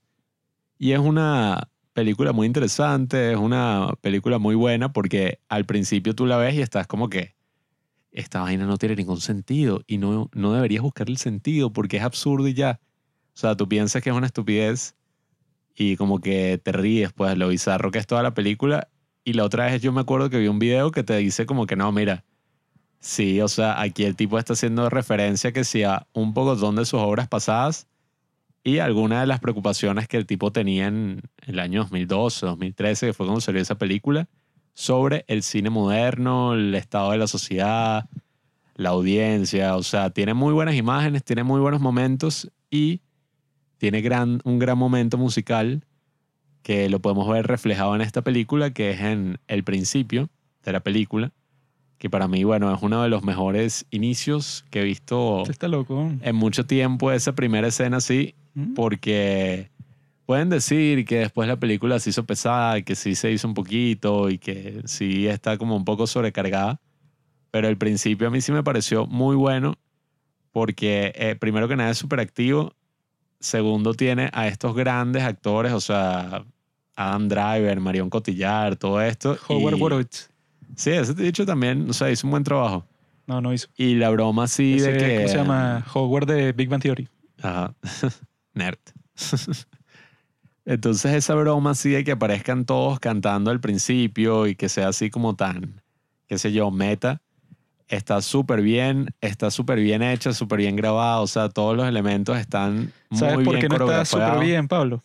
Y 0.78 0.92
es 0.92 0.98
una 0.98 1.68
película 1.92 2.32
muy 2.32 2.46
interesante, 2.46 3.32
es 3.32 3.36
una 3.36 3.90
película 4.00 4.38
muy 4.38 4.54
buena 4.54 4.92
porque 4.92 5.40
al 5.48 5.66
principio 5.66 6.14
tú 6.14 6.26
la 6.26 6.38
ves 6.38 6.54
y 6.54 6.62
estás 6.62 6.86
como 6.86 7.08
que 7.10 7.34
esta 8.12 8.40
vaina 8.40 8.66
no 8.66 8.78
tiene 8.78 8.96
ningún 8.96 9.20
sentido 9.20 9.82
y 9.86 9.98
no, 9.98 10.30
no 10.32 10.52
deberías 10.52 10.82
buscar 10.82 11.08
el 11.08 11.18
sentido 11.18 11.72
porque 11.72 11.98
es 11.98 12.02
absurdo 12.02 12.48
y 12.48 12.54
ya. 12.54 12.80
O 13.34 13.38
sea, 13.38 13.56
tú 13.56 13.68
piensas 13.68 14.02
que 14.02 14.10
es 14.10 14.16
una 14.16 14.26
estupidez 14.26 14.94
y 15.74 15.96
como 15.96 16.20
que 16.20 16.60
te 16.62 16.72
ríes, 16.72 17.12
pues, 17.12 17.36
lo 17.36 17.48
bizarro 17.48 17.90
que 17.90 17.98
es 17.98 18.06
toda 18.06 18.22
la 18.22 18.34
película 18.34 18.88
y 19.24 19.34
la 19.34 19.44
otra 19.44 19.66
vez 19.66 19.82
yo 19.82 19.92
me 19.92 20.00
acuerdo 20.00 20.30
que 20.30 20.38
vi 20.38 20.48
un 20.48 20.58
video 20.58 20.90
que 20.90 21.02
te 21.02 21.16
dice 21.16 21.46
como 21.46 21.66
que 21.66 21.76
no, 21.76 21.90
mira, 21.92 22.24
sí, 23.00 23.40
o 23.40 23.48
sea, 23.48 23.80
aquí 23.80 24.04
el 24.04 24.16
tipo 24.16 24.38
está 24.38 24.54
haciendo 24.54 24.88
referencia 24.90 25.52
que 25.52 25.64
sí 25.64 25.82
a 25.82 26.06
un 26.12 26.34
pocotón 26.34 26.76
de 26.76 26.84
sus 26.84 27.00
obras 27.00 27.28
pasadas 27.28 27.86
y 28.64 28.78
algunas 28.78 29.20
de 29.20 29.26
las 29.26 29.40
preocupaciones 29.40 30.08
que 30.08 30.16
el 30.16 30.26
tipo 30.26 30.52
tenía 30.52 30.86
en 30.86 31.20
el 31.46 31.58
año 31.58 31.82
2012, 31.82 32.46
2013, 32.46 33.06
que 33.06 33.12
fue 33.12 33.26
cuando 33.26 33.40
salió 33.40 33.60
esa 33.60 33.76
película, 33.76 34.28
sobre 34.74 35.24
el 35.28 35.42
cine 35.42 35.70
moderno, 35.70 36.54
el 36.54 36.74
estado 36.74 37.10
de 37.10 37.18
la 37.18 37.26
sociedad, 37.26 38.08
la 38.76 38.90
audiencia, 38.90 39.76
o 39.76 39.82
sea, 39.82 40.10
tiene 40.10 40.34
muy 40.34 40.52
buenas 40.52 40.76
imágenes, 40.76 41.24
tiene 41.24 41.42
muy 41.42 41.60
buenos 41.60 41.80
momentos 41.80 42.50
y 42.70 43.00
tiene 43.78 44.00
gran, 44.00 44.40
un 44.44 44.58
gran 44.58 44.78
momento 44.78 45.18
musical 45.18 45.84
que 46.62 46.88
lo 46.88 47.00
podemos 47.00 47.28
ver 47.28 47.46
reflejado 47.46 47.94
en 47.94 48.00
esta 48.00 48.22
película, 48.22 48.72
que 48.72 48.90
es 48.90 49.00
en 49.00 49.38
el 49.48 49.64
principio 49.64 50.28
de 50.64 50.72
la 50.72 50.80
película, 50.80 51.32
que 51.98 52.10
para 52.10 52.28
mí, 52.28 52.44
bueno, 52.44 52.74
es 52.74 52.82
uno 52.82 53.02
de 53.02 53.08
los 53.08 53.22
mejores 53.22 53.86
inicios 53.90 54.64
que 54.70 54.80
he 54.80 54.84
visto 54.84 55.44
está 55.48 55.68
loco. 55.68 56.10
en 56.20 56.36
mucho 56.36 56.66
tiempo, 56.66 57.12
esa 57.12 57.32
primera 57.34 57.68
escena 57.68 57.98
así, 57.98 58.34
¿Mm? 58.54 58.74
porque 58.74 59.70
pueden 60.26 60.48
decir 60.48 61.04
que 61.04 61.18
después 61.18 61.48
la 61.48 61.56
película 61.56 61.98
se 62.00 62.10
hizo 62.10 62.24
pesada, 62.24 62.82
que 62.82 62.94
sí 62.94 63.14
se 63.14 63.30
hizo 63.30 63.46
un 63.46 63.54
poquito 63.54 64.30
y 64.30 64.38
que 64.38 64.82
sí 64.84 65.26
está 65.26 65.58
como 65.58 65.76
un 65.76 65.84
poco 65.84 66.06
sobrecargada, 66.06 66.80
Pero 67.50 67.68
el 67.68 67.76
principio 67.76 68.28
a 68.28 68.30
mí 68.30 68.40
sí 68.40 68.50
me 68.50 68.62
pareció 68.62 69.06
muy 69.06 69.36
bueno 69.36 69.76
porque 70.52 71.12
eh, 71.16 71.36
primero 71.38 71.68
que 71.68 71.76
nada 71.76 71.90
es 71.90 71.98
súper 71.98 72.20
activo. 72.20 72.74
Segundo 73.40 73.94
tiene 73.94 74.30
a 74.32 74.46
estos 74.46 74.74
grandes 74.74 75.22
actores, 75.22 75.72
o 75.72 75.80
sea, 75.80 76.44
Adam 76.96 77.28
Driver, 77.28 77.80
Marion 77.80 78.10
Cotillard, 78.10 78.76
todo 78.76 79.00
esto. 79.00 79.36
Howard 79.48 79.76
y- 79.76 79.80
Wolowitz. 79.80 80.30
Sí, 80.76 80.90
ese 80.90 81.14
dicho 81.14 81.44
también, 81.44 81.88
o 81.90 81.92
sea, 81.92 82.10
hizo 82.10 82.26
un 82.26 82.30
buen 82.32 82.44
trabajo. 82.44 82.86
No, 83.26 83.40
no 83.40 83.52
hizo. 83.52 83.68
Y 83.76 83.94
la 83.94 84.10
broma 84.10 84.44
así 84.44 84.74
Ese, 84.74 84.92
de 84.92 84.98
que... 84.98 85.16
¿Cómo 85.16 85.28
se 85.28 85.36
llama? 85.36 85.86
Howard 85.94 86.26
de 86.26 86.52
Big 86.52 86.68
Bang 86.68 86.82
Theory. 86.82 87.08
Ajá. 87.42 87.74
Nerd. 88.54 88.78
Entonces 90.64 91.12
esa 91.14 91.34
broma 91.34 91.70
así 91.70 91.90
de 91.90 92.04
que 92.04 92.12
aparezcan 92.12 92.64
todos 92.64 93.00
cantando 93.00 93.50
al 93.50 93.60
principio 93.60 94.46
y 94.46 94.54
que 94.54 94.68
sea 94.68 94.88
así 94.88 95.10
como 95.10 95.34
tan, 95.34 95.82
qué 96.28 96.38
sé 96.38 96.52
yo, 96.52 96.70
meta, 96.70 97.20
está 97.88 98.22
súper 98.22 98.62
bien, 98.62 99.12
está 99.20 99.50
súper 99.50 99.80
bien 99.80 100.02
hecha, 100.02 100.32
súper 100.32 100.58
bien 100.60 100.76
grabada, 100.76 101.20
o 101.20 101.26
sea, 101.26 101.48
todos 101.48 101.76
los 101.76 101.86
elementos 101.86 102.38
están 102.38 102.92
muy 103.10 103.18
¿Sabes 103.18 103.34
por 103.44 103.44
bien 103.44 103.60
qué 103.60 103.68
no 103.68 103.74
está 103.76 104.04
súper 104.04 104.38
bien, 104.38 104.68
Pablo? 104.68 105.02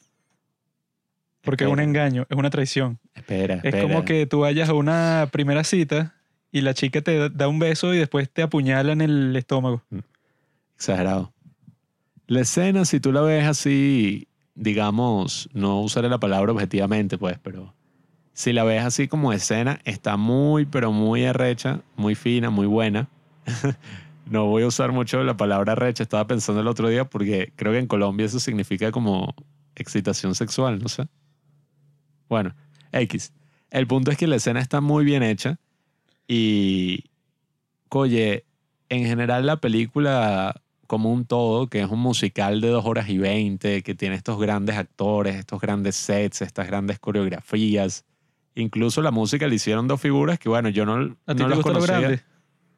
Porque 1.48 1.63
es 1.63 1.70
un 1.70 1.80
engaño, 1.80 2.25
es 2.30 2.38
una 2.38 2.50
traición. 2.50 3.00
Espera, 3.16 3.56
Es 3.56 3.63
espera. 3.66 3.82
como 3.84 4.06
que 4.06 4.25
tú 4.27 4.42
vayas 4.42 4.70
a 4.70 4.74
una 4.74 5.27
primera 5.32 5.63
cita 5.63 6.13
y 6.51 6.62
la 6.62 6.74
chica 6.74 7.01
te 7.01 7.18
da- 7.18 7.30
da 7.30 7.48
un 7.48 7.60
beso 7.60 7.94
y 7.94 7.98
después 7.98 8.30
te 8.30 8.42
apuñala 8.44 8.92
en 8.94 9.01
el 9.01 9.36
estómago. 9.36 9.82
Exagerado. 10.75 11.34
La 12.27 12.42
escena, 12.42 12.86
si 12.86 13.00
tú 13.00 13.12
la 13.12 13.22
ves 13.22 13.46
así, 13.46 14.27
digamos, 14.56 15.50
no 15.54 15.82
usaré 15.82 16.10
la 16.10 16.20
palabra 16.20 16.51
objetivamente, 16.51 17.18
pues, 17.18 17.38
pero 17.42 17.74
si 18.34 18.54
la 18.54 18.63
ves 18.63 18.84
así 18.84 19.08
como 19.08 19.32
escena, 19.34 19.80
está 19.86 20.18
muy, 20.18 20.66
pero 20.66 20.92
muy 20.92 21.25
arrecha, 21.25 21.80
muy 21.96 22.16
fina, 22.16 22.50
muy 22.50 22.68
buena. 22.68 23.08
no 24.30 24.46
voy 24.46 24.63
a 24.63 24.68
usar 24.68 24.92
mucho 24.92 25.24
la 25.24 25.38
palabra 25.38 25.72
arrecha, 25.72 26.04
estaba 26.04 26.27
pensando 26.27 26.62
el 26.62 26.68
otro 26.68 26.89
día 26.89 27.06
porque 27.06 27.54
creo 27.56 27.72
que 27.72 27.80
en 27.80 27.88
Colombia 27.88 28.25
eso 28.25 28.39
significa 28.39 28.92
como 28.92 29.34
excitación 29.75 30.36
sexual, 30.36 30.80
no 30.80 30.89
sé. 30.89 31.08
Bueno, 32.29 32.55
X. 32.91 33.34
El 33.69 33.88
punto 33.88 34.12
es 34.12 34.17
que 34.17 34.27
la 34.27 34.38
escena 34.38 34.60
está 34.60 34.81
muy 34.81 35.03
bien 35.05 35.24
hecha 35.24 35.60
y, 36.27 37.05
oye, 37.89 38.46
en 38.89 39.05
general 39.05 39.46
la 39.46 39.57
película 39.57 40.62
como 40.88 41.12
un 41.12 41.25
todo, 41.25 41.67
que 41.67 41.81
es 41.81 41.89
un 41.89 42.00
musical 42.00 42.62
de 42.62 42.69
dos 42.69 42.86
horas 42.86 43.10
y 43.10 43.17
veinte, 43.17 43.84
que 43.84 43.93
tiene 43.93 44.15
estos 44.15 44.39
grandes 44.39 44.77
actores, 44.77 45.36
estos 45.36 45.60
grandes 45.60 45.96
sets, 45.96 46.41
estas 46.41 46.65
grandes 46.67 46.98
coreografías. 46.98 48.05
Incluso 48.55 49.01
la 49.01 49.12
música 49.12 49.48
le 49.48 49.55
hicieron 49.55 49.88
dos 49.88 50.00
figuras 50.00 50.39
que, 50.39 50.48
bueno, 50.48 50.69
yo 50.69 50.86
no, 50.86 51.17
¿A 51.25 51.36
ti 51.36 51.43
no 51.43 51.50
te 51.50 51.55
los 51.55 51.57
lo 51.57 51.63
conocía. 51.63 52.24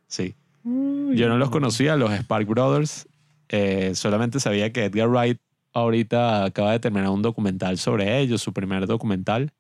Sí. 0.07 0.35
Yo 0.63 1.29
no 1.29 1.37
los 1.37 1.51
conocía, 1.51 1.95
los 1.95 2.11
Spark 2.11 2.47
Brothers. 2.47 3.07
Eh, 3.47 3.93
solamente 3.95 4.39
sabía 4.39 4.73
que 4.73 4.85
Edgar 4.85 5.07
Wright 5.07 5.39
ahorita 5.73 6.45
acaba 6.45 6.71
de 6.71 6.79
terminar 6.79 7.09
un 7.09 7.21
documental 7.21 7.77
sobre 7.77 8.19
ellos, 8.19 8.41
su 8.41 8.53
primer 8.53 8.88
documental. 8.88 9.51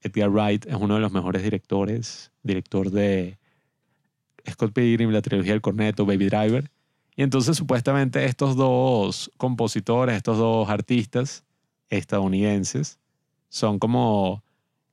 Edgar 0.00 0.30
Wright 0.30 0.66
es 0.66 0.74
uno 0.74 0.94
de 0.94 1.00
los 1.00 1.12
mejores 1.12 1.42
directores, 1.42 2.30
director 2.42 2.90
de 2.90 3.38
Scott 4.50 4.72
Pilgrim, 4.72 5.10
la 5.10 5.22
trilogía 5.22 5.52
del 5.52 5.62
corneto, 5.62 6.04
Baby 6.04 6.26
Driver. 6.26 6.70
Y 7.16 7.22
entonces 7.22 7.56
supuestamente 7.56 8.24
estos 8.24 8.56
dos 8.56 9.30
compositores, 9.36 10.16
estos 10.16 10.38
dos 10.38 10.68
artistas 10.68 11.44
estadounidenses, 11.88 12.98
son 13.48 13.78
como 13.78 14.42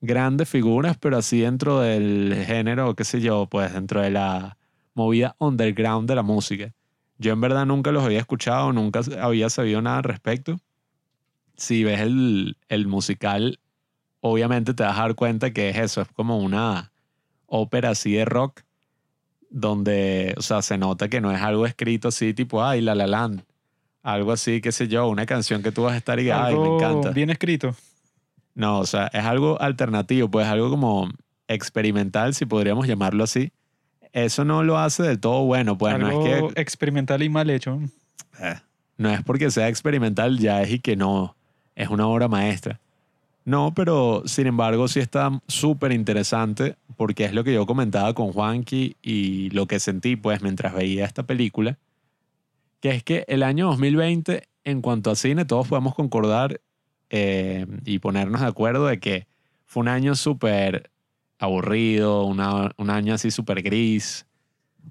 grandes 0.01 0.48
figuras, 0.48 0.98
pero 0.98 1.17
así 1.17 1.41
dentro 1.41 1.79
del 1.79 2.36
género, 2.46 2.96
qué 2.96 3.03
sé 3.03 3.22
yo, 3.22 3.48
pues 3.48 3.74
dentro 3.74 4.01
de 4.01 4.12
la 4.12 4.58
movida 4.93 5.36
underground 5.39 6.08
de 6.08 6.15
la 6.15 6.24
música. 6.24 6.74
Yo 7.22 7.34
en 7.34 7.40
verdad 7.40 7.68
nunca 7.68 7.92
los 7.92 8.04
había 8.04 8.18
escuchado, 8.18 8.74
nunca 8.74 9.01
había 9.22 9.48
sabido 9.51 9.80
nada 9.80 9.98
al 9.98 10.04
respecto. 10.04 10.60
Si 11.56 11.84
ves 11.84 12.00
el, 12.00 12.58
el 12.68 12.88
musical, 12.88 13.60
obviamente 14.22 14.74
te 14.74 14.82
vas 14.82 14.98
a 14.98 15.01
dar 15.01 15.13
cuenta 15.13 15.51
que 15.51 15.70
es 15.70 15.78
eso, 15.78 16.01
es 16.01 16.08
como 16.08 16.40
una 16.40 16.92
ópera 17.46 17.92
así 17.92 18.13
de 18.13 18.25
rock, 18.25 18.62
donde, 19.51 20.34
o 20.36 20.42
sea, 20.42 20.63
se 20.63 20.80
nota 20.80 21.10
que 21.10 21.22
no 21.22 21.32
es 21.32 21.40
algo 21.40 21.68
escrito 21.68 22.08
así 22.08 22.34
tipo, 22.34 22.63
ay, 22.63 22.82
La 22.82 22.96
La 22.96 23.06
Land. 23.06 23.44
Algo 24.01 24.32
así, 24.32 24.60
qué 24.60 24.72
sé 24.72 24.88
yo, 24.88 25.08
una 25.08 25.28
canción 25.28 25.62
que 25.62 25.72
tú 25.72 25.84
vas 25.84 25.94
a 25.94 25.98
estar 25.98 26.20
y, 26.20 26.32
ay, 26.32 26.58
me 26.58 26.75
encanta. 26.75 27.12
bien 27.12 27.30
escrito. 27.30 27.75
No, 28.56 28.80
o 28.80 28.86
sea, 28.88 29.12
es 29.13 29.24
algo 29.24 29.62
alternativo, 29.62 30.28
pues 30.28 30.48
algo 30.48 30.72
como 30.72 31.08
experimental, 31.48 32.34
si 32.34 32.48
podríamos 32.48 32.88
llamarlo 32.88 33.24
así. 33.24 33.51
Eso 34.13 34.44
no 34.44 34.63
lo 34.63 34.77
hace 34.77 35.03
del 35.03 35.20
todo 35.20 35.44
bueno, 35.44 35.77
pues 35.77 35.94
algo 35.94 36.08
no 36.08 36.25
es 36.25 36.53
que 36.53 36.62
experimental 36.62 37.24
y 37.24 37.30
mal 37.30 37.50
hecho. 37.50 37.80
eh, 38.39 38.56
no 38.98 39.10
es 39.10 39.24
porque 39.24 39.50
sea 39.51 39.70
experimental 39.70 40.38
ya 40.38 40.62
es 40.62 40.72
y 40.72 40.80
que 40.80 40.96
no 40.96 41.36
es 41.75 41.89
una 41.89 42.08
obra 42.08 42.27
maestra. 42.27 42.80
No, 43.44 43.74
pero 43.74 44.24
sin 44.25 44.48
embargo 44.48 44.88
sí 44.88 45.00
está 45.00 45.41
súper 45.48 45.91
interesante 45.91 46.75
porque 46.96 47.25
es 47.25 47.34
lo 47.34 47.44
que 47.44 47.53
yo 47.53 47.65
comentaba 47.65 48.13
con 48.13 48.32
Juanqui 48.32 48.98
y 49.01 49.50
lo 49.50 49.65
que 49.65 49.80
sentí 49.80 50.15
pues 50.15 50.41
mientras 50.44 50.74
veía 50.75 51.06
esta 51.06 51.24
película, 51.24 51.77
que 52.82 52.91
es 52.91 53.03
que 53.03 53.25
el 53.27 53.41
año 53.41 53.68
2020 53.68 54.44
en 54.63 54.82
cuanto 54.82 55.10
a 55.10 55.15
cine 55.15 55.46
todos 55.46 55.68
podemos 55.68 55.96
concordar 55.96 56.62
eh, 57.10 57.65
y 57.84 57.98
ponernos 58.00 58.41
de 58.41 58.48
acuerdo 58.48 58.86
de 58.86 59.00
que 59.00 59.25
fue 59.65 59.82
un 59.82 59.88
año 59.88 60.13
súper 60.13 60.90
aburrido, 61.41 62.25
un 62.25 62.89
año 62.89 63.13
así 63.13 63.31
súper 63.31 63.62
gris, 63.62 64.27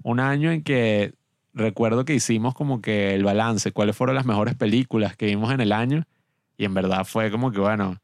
un 0.03 0.19
año 0.19 0.51
en 0.51 0.63
que 0.63 1.13
recuerdo 1.53 2.05
que 2.05 2.13
hicimos 2.13 2.53
como 2.53 2.81
que 2.81 3.15
el 3.15 3.23
balance, 3.23 3.71
cuáles 3.71 3.95
fueron 3.95 4.15
las 4.15 4.25
mejores 4.25 4.55
películas 4.55 5.15
que 5.15 5.27
vimos 5.27 5.53
en 5.53 5.61
el 5.61 5.71
año 5.71 6.03
y 6.57 6.65
en 6.65 6.73
verdad 6.73 7.05
fue 7.05 7.31
como 7.31 7.51
que 7.51 7.59
bueno, 7.59 7.97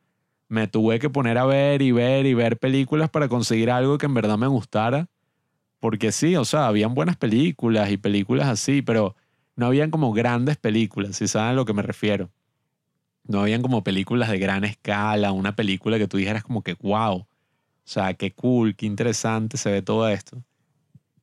me 0.47 0.67
tuve 0.67 0.99
que 0.99 1.09
poner 1.09 1.37
a 1.37 1.45
ver 1.45 1.81
y 1.81 1.91
ver 1.91 2.25
y 2.25 2.33
ver 2.33 2.57
películas 2.57 3.09
para 3.09 3.27
conseguir 3.27 3.69
algo 3.69 3.97
que 3.97 4.05
en 4.05 4.13
verdad 4.13 4.37
me 4.37 4.47
gustara, 4.47 5.07
porque 5.79 6.11
sí, 6.11 6.35
o 6.35 6.45
sea, 6.45 6.67
habían 6.67 6.93
buenas 6.93 7.17
películas 7.17 7.91
y 7.91 7.97
películas 7.97 8.47
así, 8.47 8.81
pero 8.81 9.15
no 9.55 9.67
habían 9.67 9.91
como 9.91 10.13
grandes 10.13 10.57
películas, 10.57 11.17
si 11.17 11.27
saben 11.27 11.49
a 11.49 11.53
lo 11.53 11.65
que 11.65 11.73
me 11.73 11.81
refiero. 11.81 12.29
No 13.25 13.41
habían 13.41 13.61
como 13.61 13.83
películas 13.83 14.29
de 14.29 14.39
gran 14.39 14.63
escala, 14.63 15.33
una 15.33 15.55
película 15.55 15.97
que 15.97 16.07
tú 16.07 16.15
dijeras 16.17 16.43
como 16.43 16.61
que 16.61 16.75
wow, 16.75 17.27
o 17.87 17.89
sea, 17.89 18.13
qué 18.15 18.33
cool, 18.33 18.75
qué 18.75 18.85
interesante 18.85 19.55
se 19.55 19.71
ve 19.71 19.81
todo 19.81 20.09
esto. 20.09 20.43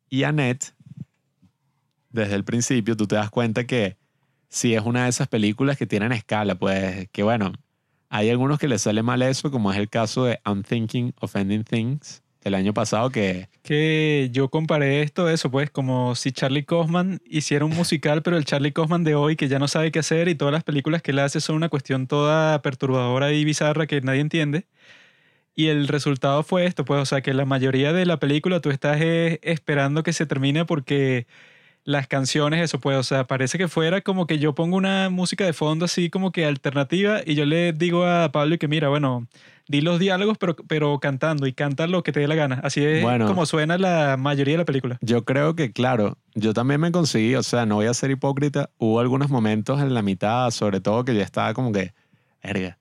Y 0.09 0.23
Annette, 0.23 0.75
desde 2.11 2.37
el 2.37 2.45
principio, 2.45 2.97
tú 2.97 3.07
te 3.07 3.17
das 3.17 3.29
cuenta 3.29 3.67
que 3.67 3.99
sí 4.49 4.75
es 4.75 4.83
una 4.83 5.05
de 5.05 5.11
esas 5.11 5.29
películas 5.29 5.77
que 5.77 5.87
tienen 5.87 6.13
escala, 6.13 6.55
pues 6.55 7.07
que 7.13 7.23
bueno, 7.23 7.53
hay 8.09 8.31
algunos 8.31 8.59
que 8.59 8.67
les 8.67 8.81
sale 8.81 9.03
mal 9.03 9.21
eso, 9.21 9.51
como 9.51 9.73
es 9.73 9.79
el 9.79 9.91
caso 9.91 10.25
de 10.25 10.41
I'm 10.47 10.63
Thinking 10.63 11.13
of 11.21 11.35
Things 11.69 12.23
del 12.43 12.55
año 12.55 12.73
pasado, 12.73 13.11
que 13.11 13.51
Que 13.61 14.31
yo 14.33 14.49
comparé 14.49 15.03
esto, 15.03 15.29
eso, 15.29 15.51
pues, 15.51 15.69
como 15.71 16.15
si 16.15 16.33
Charlie 16.33 16.65
Kaufman 16.65 17.21
hiciera 17.27 17.67
un 17.67 17.75
musical, 17.75 18.23
pero 18.23 18.39
el 18.39 18.47
Charlie 18.47 18.73
Kaufman 18.73 19.05
de 19.05 19.15
hoy 19.15 19.37
que 19.37 19.49
ya 19.49 19.59
no 19.59 19.69
sabe 19.69 19.93
qué 19.93 19.99
hacer 19.99 20.29
y 20.29 20.35
todas 20.35 20.53
las 20.53 20.65
películas 20.65 21.03
que 21.03 21.11
él 21.11 21.19
hace 21.19 21.41
son 21.41 21.57
una 21.57 21.69
cuestión 21.69 22.07
toda 22.07 22.63
perturbadora 22.63 23.33
y 23.33 23.45
bizarra 23.45 23.87
que 23.87 24.01
nadie 24.01 24.21
entiende. 24.21 24.67
Y 25.57 25.69
el 25.69 25.87
resultado 25.89 26.43
fue 26.43 26.67
esto, 26.67 26.85
pues, 26.85 27.01
o 27.01 27.07
sea, 27.07 27.21
que 27.21 27.33
la 27.33 27.45
mayoría 27.45 27.93
de 27.93 28.07
la 28.07 28.19
película 28.19 28.61
tú 28.61 28.71
estás 28.71 28.99
eh, 29.01 29.39
esperando 29.43 30.03
que 30.03 30.13
se 30.13 30.27
termine 30.27 30.65
porque 30.65 31.27
las 31.85 32.09
canciones, 32.09 32.63
eso 32.63 32.81
pues, 32.81 32.97
o 32.97 33.03
sea, 33.03 33.27
parece 33.27 33.59
que 33.59 33.69
fuera 33.69 34.01
como 34.01 34.27
que 34.27 34.39
yo 34.39 34.55
pongo 34.55 34.77
una 34.77 35.11
música 35.11 35.45
de 35.45 35.53
fondo 35.53 35.85
así 35.85 36.09
como 36.11 36.33
que 36.33 36.47
alternativa 36.47 37.21
y 37.25 37.35
yo 37.35 37.45
le 37.45 37.73
digo 37.73 38.07
a 38.07 38.33
Pablo 38.33 38.55
y 38.55 38.59
que 38.59 38.69
mira, 38.69 38.89
bueno, 38.89 39.29
di 39.69 39.83
los 39.83 39.99
diálogos 39.99 40.39
pero, 40.39 40.57
pero 40.57 40.99
cantando 40.99 41.47
y 41.47 41.53
canta 41.53 41.87
lo 41.87 42.03
que 42.03 42.11
te 42.11 42.21
dé 42.21 42.27
la 42.27 42.35
gana. 42.37 42.61
Así 42.65 42.83
es 42.83 43.03
Bueno. 43.03 43.27
como 43.27 43.45
suena 43.47 43.77
la 43.77 44.17
mayoría 44.17 44.55
de 44.55 44.59
la 44.59 44.65
película. 44.65 44.99
yo 45.03 45.25
creo 45.25 45.55
que, 45.55 45.73
claro, 45.73 46.17
yo 46.35 46.55
también 46.55 46.81
me 46.81 46.91
conseguí, 46.91 47.35
o 47.35 47.43
sea, 47.43 47.67
no 47.67 47.77
voy 47.77 47.87
a 47.87 47.95
ser 47.95 48.11
hipócrita, 48.11 48.71
hubo 48.79 48.99
algunos 48.99 49.29
momentos 49.29 49.81
en 49.83 49.93
la 49.93 50.03
mitad, 50.03 50.51
sobre 50.51 50.81
todo 50.81 51.05
que 51.05 51.15
yo 51.15 51.21
estaba 51.21 51.53
como 51.55 51.71
que, 51.71 51.93
verga. 52.43 52.79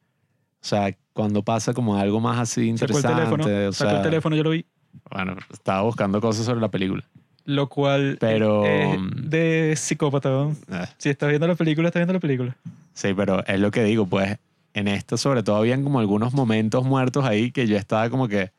O 0.64 0.66
sea, 0.66 0.96
cuando 1.14 1.44
pasa 1.44 1.74
como 1.74 1.98
algo 1.98 2.20
más 2.22 2.40
así 2.40 2.62
Sacó 2.78 2.94
el 2.94 2.98
interesante, 3.02 3.16
teléfono, 3.16 3.44
o 3.70 3.72
sacó 3.74 3.90
sea, 3.90 3.98
el 3.98 4.04
teléfono, 4.04 4.36
yo 4.36 4.44
lo 4.44 4.50
vi. 4.52 4.66
bueno, 5.12 5.36
estaba 5.52 5.82
buscando 5.82 6.22
cosas 6.22 6.46
sobre 6.46 6.62
la 6.62 6.70
película. 6.70 7.04
Lo 7.46 7.68
cual 7.68 8.18
Pero- 8.22 8.66
es 8.66 8.98
de 9.30 9.74
psicópata. 9.76 10.30
¿no? 10.30 10.56
Eh, 10.72 10.86
Si 10.98 11.10
estás 11.10 11.28
viendo 11.30 11.46
la 11.48 11.56
película, 11.56 11.90
estás 11.90 12.00
viendo 12.00 12.14
la 12.14 12.20
película. 12.22 12.56
Sí, 12.94 13.14
pero 13.14 13.46
es 13.46 13.60
lo 13.60 13.70
que 13.72 13.84
digo, 13.84 14.06
pues 14.06 14.38
en 14.74 14.88
esta 14.88 15.18
sobre 15.18 15.44
todo 15.44 15.58
habían 15.58 15.84
como 15.84 16.00
algunos 16.00 16.34
momentos 16.34 16.86
muertos 16.86 17.26
ahí 17.26 17.52
que 17.52 17.68
yo 17.68 17.76
estaba 17.78 18.10
como 18.10 18.28
que, 18.30 18.52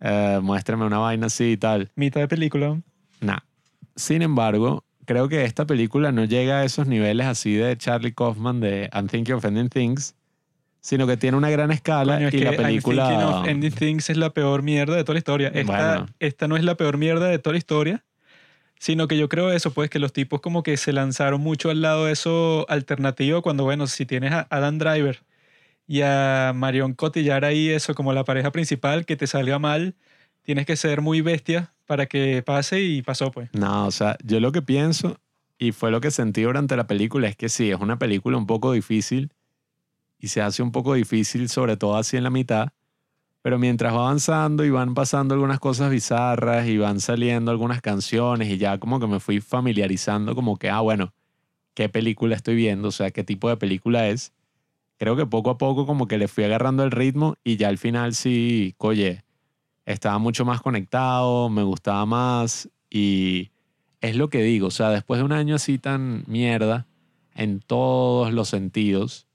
eh, 0.00 0.40
muéstrame 0.42 0.86
una 0.86 0.98
vaina 0.98 1.26
así 1.26 1.52
y 1.52 1.56
tal. 1.58 1.90
Mitad 1.94 2.20
de 2.22 2.28
película. 2.28 2.80
Nah. 3.20 3.38
Sin 3.94 4.22
embargo, 4.22 4.84
creo 5.04 5.28
que 5.28 5.44
esta 5.44 5.66
película 5.66 6.10
no 6.12 6.24
llega 6.24 6.60
a 6.60 6.64
esos 6.64 6.86
niveles 6.86 7.26
así 7.26 7.52
de 7.54 7.76
Charlie 7.76 8.12
Kaufman 8.14 8.60
de 8.60 8.88
I'm 8.94 9.08
Thinking 9.08 9.34
of 9.34 9.44
Ending 9.44 9.68
Things, 9.68 10.14
sino 10.82 11.06
que 11.06 11.16
tiene 11.16 11.36
una 11.36 11.48
gran 11.48 11.70
escala 11.70 12.16
Coño, 12.16 12.28
es 12.28 12.34
y 12.34 12.38
que 12.38 12.44
la 12.44 12.50
I'm 12.50 12.56
Thinking 12.56 12.82
película... 12.82 13.28
of 13.28 13.48
Ending 13.48 13.72
Things 13.72 14.10
es 14.10 14.16
la 14.18 14.30
peor 14.30 14.62
mierda 14.62 14.96
de 14.96 15.04
toda 15.04 15.14
la 15.14 15.18
historia. 15.20 15.48
Esta, 15.54 15.88
Bueno. 15.96 16.06
esta 16.18 16.48
no 16.48 16.56
es 16.56 16.64
la 16.64 16.74
peor 16.74 16.98
mierda 16.98 17.28
de 17.28 17.38
toda 17.38 17.52
la 17.52 17.58
historia, 17.58 18.04
Sino 18.78 19.06
que 19.06 19.16
yo 19.16 19.28
creo 19.28 19.52
eso, 19.52 19.72
pues 19.72 19.88
que 19.90 20.00
los 20.00 20.12
tipos 20.12 20.40
como 20.40 20.64
que 20.64 20.76
se 20.76 20.92
lanzaron 20.92 21.40
mucho 21.40 21.70
al 21.70 21.82
lado 21.82 22.06
de 22.06 22.12
eso 22.12 22.66
alternativo 22.68 23.40
cuando, 23.40 23.62
bueno, 23.62 23.86
si 23.86 24.06
tienes 24.06 24.32
a 24.32 24.48
Adam 24.50 24.76
Driver 24.78 25.22
y 25.86 26.00
a 26.02 26.50
Marion 26.52 26.94
Cotillard 26.94 27.44
ahí, 27.44 27.68
eso 27.68 27.94
como 27.94 28.12
la 28.12 28.24
pareja 28.24 28.50
principal, 28.50 29.06
que 29.06 29.14
te 29.14 29.28
salga 29.28 29.60
mal, 29.60 29.94
tienes 30.42 30.66
que 30.66 30.74
ser 30.74 31.00
muy 31.00 31.20
bestia 31.20 31.70
para 31.86 32.06
que 32.06 32.42
pase 32.44 32.80
y 32.80 33.02
pasó, 33.02 33.30
pues. 33.30 33.50
No, 33.52 33.86
o 33.86 33.92
sea, 33.92 34.16
yo 34.24 34.40
lo 34.40 34.50
que 34.50 34.62
pienso, 34.62 35.20
y 35.58 35.70
fue 35.70 35.92
lo 35.92 36.00
que 36.00 36.10
sentí 36.10 36.42
durante 36.42 36.74
la 36.74 36.88
película, 36.88 37.28
es 37.28 37.36
que 37.36 37.48
sí, 37.48 37.70
es 37.70 37.78
una 37.78 38.00
película 38.00 38.36
un 38.36 38.48
poco 38.48 38.72
difícil 38.72 39.30
y 40.22 40.28
se 40.28 40.40
hace 40.40 40.62
un 40.62 40.70
poco 40.70 40.94
difícil, 40.94 41.48
sobre 41.48 41.76
todo 41.76 41.96
así 41.96 42.16
en 42.16 42.22
la 42.22 42.30
mitad, 42.30 42.68
pero 43.42 43.58
mientras 43.58 43.92
va 43.92 44.02
avanzando 44.02 44.64
y 44.64 44.70
van 44.70 44.94
pasando 44.94 45.34
algunas 45.34 45.58
cosas 45.58 45.90
bizarras 45.90 46.68
y 46.68 46.78
van 46.78 47.00
saliendo 47.00 47.50
algunas 47.50 47.82
canciones 47.82 48.48
y 48.48 48.56
ya 48.56 48.78
como 48.78 49.00
que 49.00 49.08
me 49.08 49.18
fui 49.18 49.40
familiarizando 49.40 50.36
como 50.36 50.56
que, 50.56 50.70
ah, 50.70 50.80
bueno, 50.80 51.12
¿qué 51.74 51.88
película 51.88 52.36
estoy 52.36 52.54
viendo? 52.54 52.88
O 52.88 52.92
sea, 52.92 53.10
¿qué 53.10 53.24
tipo 53.24 53.48
de 53.48 53.56
película 53.56 54.08
es? 54.08 54.32
Creo 54.96 55.16
que 55.16 55.26
poco 55.26 55.50
a 55.50 55.58
poco 55.58 55.86
como 55.86 56.06
que 56.06 56.18
le 56.18 56.28
fui 56.28 56.44
agarrando 56.44 56.84
el 56.84 56.92
ritmo 56.92 57.34
y 57.42 57.56
ya 57.56 57.66
al 57.66 57.78
final 57.78 58.14
sí, 58.14 58.76
oye, 58.78 59.24
estaba 59.86 60.18
mucho 60.18 60.44
más 60.44 60.62
conectado, 60.62 61.48
me 61.50 61.64
gustaba 61.64 62.06
más 62.06 62.70
y 62.88 63.50
es 64.00 64.14
lo 64.14 64.30
que 64.30 64.40
digo, 64.44 64.68
o 64.68 64.70
sea, 64.70 64.90
después 64.90 65.18
de 65.18 65.24
un 65.24 65.32
año 65.32 65.56
así 65.56 65.78
tan 65.78 66.22
mierda 66.28 66.86
en 67.34 67.58
todos 67.58 68.32
los 68.32 68.48
sentidos, 68.48 69.26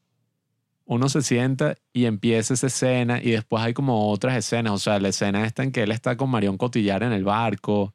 uno 0.88 1.10
se 1.10 1.22
sienta 1.22 1.76
y 1.94 2.06
empieza 2.06 2.54
esa 2.54 2.68
escena 2.68 3.22
y 3.22 3.32
después 3.32 3.62
hay 3.62 3.74
como 3.74 4.10
otras 4.10 4.38
escenas, 4.38 4.74
o 4.74 4.78
sea, 4.80 5.00
la 5.00 5.10
escena 5.10 5.46
esta 5.46 5.64
en 5.64 5.72
que 5.72 5.84
él 5.84 5.92
está 5.92 6.16
con 6.16 6.30
Marion 6.30 6.58
Cotillar 6.58 7.04
en 7.04 7.12
el 7.12 7.26
barco 7.26 7.94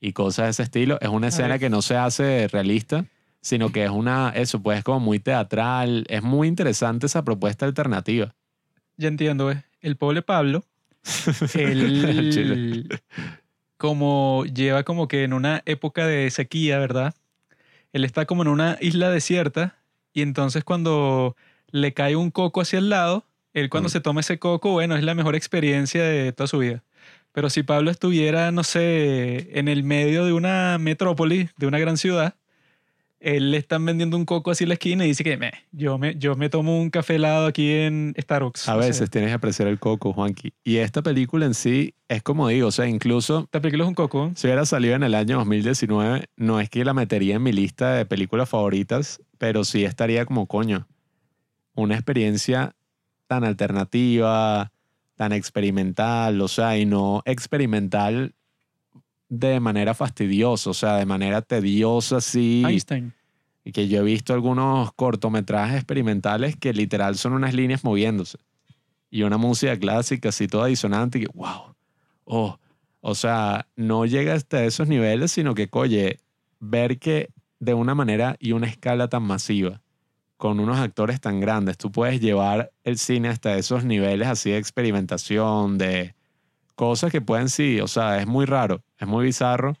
y 0.00 0.12
cosas 0.12 0.46
de 0.46 0.50
ese 0.50 0.62
estilo, 0.64 0.98
es 1.00 1.08
una 1.08 1.28
escena 1.28 1.58
que 1.58 1.70
no 1.70 1.80
se 1.80 1.96
hace 1.96 2.48
realista, 2.48 3.06
sino 3.40 3.70
que 3.70 3.84
es 3.84 3.90
una, 3.90 4.30
eso 4.30 4.60
pues 4.60 4.78
es 4.78 4.84
como 4.84 5.00
muy 5.00 5.20
teatral, 5.20 6.04
es 6.08 6.22
muy 6.22 6.48
interesante 6.48 7.06
esa 7.06 7.24
propuesta 7.24 7.66
alternativa. 7.66 8.34
Ya 8.96 9.08
entiendo, 9.08 9.50
¿eh? 9.50 9.64
El 9.80 9.96
pobre 9.96 10.22
Pablo, 10.22 10.64
él 11.54 12.88
como 13.76 14.44
lleva 14.44 14.82
como 14.82 15.06
que 15.06 15.22
en 15.22 15.34
una 15.34 15.62
época 15.66 16.06
de 16.06 16.30
sequía, 16.30 16.78
¿verdad? 16.78 17.14
Él 17.92 18.04
está 18.04 18.26
como 18.26 18.42
en 18.42 18.48
una 18.48 18.76
isla 18.80 19.08
desierta 19.10 19.76
y 20.12 20.22
entonces 20.22 20.64
cuando 20.64 21.36
le 21.70 21.92
cae 21.94 22.16
un 22.16 22.30
coco 22.30 22.60
hacia 22.60 22.78
el 22.78 22.88
lado, 22.90 23.24
él 23.52 23.68
cuando 23.70 23.88
Mm. 23.88 23.92
se 23.92 24.00
toma 24.00 24.20
ese 24.20 24.38
coco, 24.38 24.70
bueno, 24.72 24.96
es 24.96 25.04
la 25.04 25.14
mejor 25.14 25.34
experiencia 25.36 26.02
de 26.02 26.32
toda 26.32 26.46
su 26.46 26.58
vida. 26.58 26.82
Pero 27.32 27.50
si 27.50 27.62
Pablo 27.64 27.90
estuviera, 27.90 28.52
no 28.52 28.62
sé, 28.62 29.58
en 29.58 29.68
el 29.68 29.82
medio 29.82 30.24
de 30.24 30.32
una 30.32 30.78
metrópoli, 30.78 31.48
de 31.56 31.66
una 31.66 31.78
gran 31.80 31.96
ciudad, 31.96 32.36
él 33.20 33.50
le 33.52 33.56
están 33.56 33.84
vendiendo 33.86 34.16
un 34.18 34.26
coco 34.26 34.50
así 34.50 34.64
en 34.64 34.68
la 34.68 34.74
esquina 34.74 35.04
y 35.04 35.08
dice 35.08 35.24
que 35.24 35.36
"Meh, 35.38 35.52
yo, 35.72 35.96
me, 35.98 36.14
yo 36.16 36.34
me 36.36 36.50
tomo 36.50 36.78
un 36.78 36.90
café 36.90 37.14
helado 37.14 37.46
aquí 37.46 37.70
en 37.72 38.14
Starbucks. 38.20 38.68
A 38.68 38.76
O 38.76 38.80
sea, 38.80 38.88
veces 38.88 39.08
tienes 39.10 39.30
que 39.30 39.34
apreciar 39.34 39.66
el 39.66 39.78
coco, 39.78 40.12
Juanqui. 40.12 40.52
Y 40.62 40.76
esta 40.76 41.00
película 41.02 41.46
en 41.46 41.54
sí 41.54 41.94
es 42.08 42.22
como 42.22 42.48
digo, 42.48 42.68
o 42.68 42.70
sea, 42.72 42.86
incluso 42.86 43.40
esta 43.44 43.60
película 43.62 43.84
es 43.84 43.88
un 43.88 43.94
coco. 43.94 44.30
si 44.36 44.46
hubiera 44.46 44.66
salido 44.66 44.94
en 44.94 45.04
el 45.04 45.14
año 45.14 45.38
2019, 45.38 46.26
no 46.36 46.60
es 46.60 46.68
que 46.68 46.84
la 46.84 46.92
metería 46.92 47.36
en 47.36 47.42
mi 47.42 47.52
lista 47.52 47.94
de 47.94 48.04
películas 48.04 48.48
favoritas, 48.48 49.22
pero 49.38 49.64
sí 49.64 49.84
estaría 49.84 50.26
como 50.26 50.46
coño. 50.46 50.86
Una 51.74 51.94
experiencia 51.94 52.74
tan 53.26 53.44
alternativa, 53.44 54.72
tan 55.16 55.32
experimental, 55.32 56.40
o 56.40 56.48
sea, 56.48 56.78
y 56.78 56.86
no 56.86 57.22
experimental 57.24 58.34
de 59.28 59.60
manera 59.60 59.94
fastidiosa, 59.94 60.70
o 60.70 60.74
sea, 60.74 60.96
de 60.96 61.06
manera 61.06 61.42
tediosa, 61.42 62.18
así. 62.18 62.62
Einstein. 62.64 63.12
Y 63.64 63.72
que 63.72 63.88
yo 63.88 64.00
he 64.00 64.04
visto 64.04 64.34
algunos 64.34 64.92
cortometrajes 64.92 65.76
experimentales 65.76 66.56
que 66.56 66.72
literal 66.72 67.16
son 67.16 67.32
unas 67.32 67.54
líneas 67.54 67.82
moviéndose. 67.82 68.38
Y 69.10 69.22
una 69.22 69.38
música 69.38 69.78
clásica 69.78 70.28
así 70.28 70.48
toda 70.48 70.66
disonante 70.66 71.18
y 71.18 71.22
que, 71.22 71.30
wow, 71.34 71.74
oh. 72.24 72.58
O 73.00 73.14
sea, 73.14 73.66
no 73.76 74.06
llega 74.06 74.34
hasta 74.34 74.64
esos 74.64 74.88
niveles, 74.88 75.30
sino 75.32 75.54
que, 75.54 75.68
oye, 75.72 76.18
ver 76.58 76.98
que 76.98 77.30
de 77.60 77.74
una 77.74 77.94
manera 77.94 78.36
y 78.38 78.52
una 78.52 78.66
escala 78.66 79.08
tan 79.08 79.22
masiva, 79.22 79.82
con 80.36 80.60
unos 80.60 80.78
actores 80.78 81.20
tan 81.20 81.40
grandes, 81.40 81.78
tú 81.78 81.90
puedes 81.92 82.20
llevar 82.20 82.72
el 82.82 82.98
cine 82.98 83.28
hasta 83.28 83.56
esos 83.56 83.84
niveles 83.84 84.28
así 84.28 84.50
de 84.50 84.58
experimentación, 84.58 85.78
de 85.78 86.14
cosas 86.74 87.12
que 87.12 87.20
pueden 87.20 87.48
sí, 87.48 87.80
o 87.80 87.88
sea, 87.88 88.20
es 88.20 88.26
muy 88.26 88.46
raro, 88.46 88.82
es 88.98 89.06
muy 89.06 89.24
bizarro, 89.24 89.74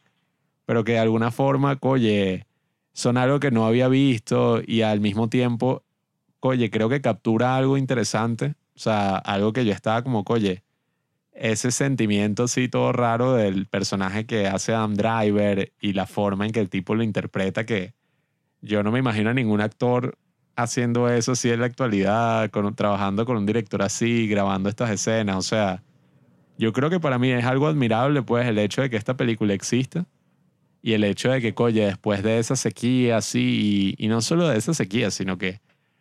pero 0.64 0.84
que 0.84 0.92
de 0.92 1.00
alguna 1.00 1.30
forma, 1.30 1.76
oye, 1.80 2.46
son 2.92 3.16
algo 3.16 3.40
que 3.40 3.50
no 3.50 3.66
había 3.66 3.88
visto 3.88 4.62
y 4.64 4.82
al 4.82 5.00
mismo 5.00 5.28
tiempo, 5.28 5.82
oye, 6.40 6.70
creo 6.70 6.88
que 6.88 7.00
captura 7.00 7.56
algo 7.56 7.76
interesante. 7.76 8.54
O 8.76 8.78
sea, 8.78 9.16
algo 9.16 9.52
que 9.52 9.64
yo 9.64 9.72
estaba 9.72 10.02
como, 10.02 10.24
oye, 10.26 10.62
ese 11.32 11.70
sentimiento 11.70 12.44
así 12.44 12.68
todo 12.68 12.92
raro 12.92 13.34
del 13.34 13.66
personaje 13.66 14.26
que 14.26 14.46
hace 14.46 14.72
Adam 14.72 14.94
Driver 14.94 15.72
y 15.80 15.92
la 15.92 16.06
forma 16.06 16.46
en 16.46 16.52
que 16.52 16.60
el 16.60 16.70
tipo 16.70 16.94
lo 16.94 17.02
interpreta, 17.02 17.66
que 17.66 17.94
yo 18.62 18.82
no 18.82 18.92
me 18.92 19.00
imagino 19.00 19.30
a 19.30 19.34
ningún 19.34 19.60
actor 19.60 20.16
haciendo 20.56 21.08
eso 21.08 21.32
así 21.32 21.50
en 21.50 21.60
la 21.60 21.66
actualidad, 21.66 22.50
con, 22.50 22.74
trabajando 22.74 23.24
con 23.26 23.36
un 23.36 23.46
director 23.46 23.82
así, 23.82 24.28
grabando 24.28 24.68
estas 24.68 24.90
escenas. 24.90 25.36
O 25.36 25.42
sea, 25.42 25.82
yo 26.58 26.72
creo 26.72 26.90
que 26.90 27.00
para 27.00 27.18
mí 27.18 27.30
es 27.30 27.44
algo 27.44 27.66
admirable, 27.66 28.22
pues, 28.22 28.46
el 28.46 28.58
hecho 28.58 28.82
de 28.82 28.90
que 28.90 28.96
esta 28.96 29.16
película 29.16 29.54
exista 29.54 30.06
y 30.82 30.92
el 30.92 31.04
hecho 31.04 31.30
de 31.30 31.40
que, 31.40 31.54
oye, 31.56 31.86
después 31.86 32.22
de 32.22 32.38
esa 32.38 32.56
sequía, 32.56 33.16
así, 33.16 33.94
y, 33.98 34.04
y 34.04 34.08
no 34.08 34.20
solo 34.20 34.48
de 34.48 34.58
esa 34.58 34.74
sequía, 34.74 35.10
sino 35.10 35.38
que 35.38 35.60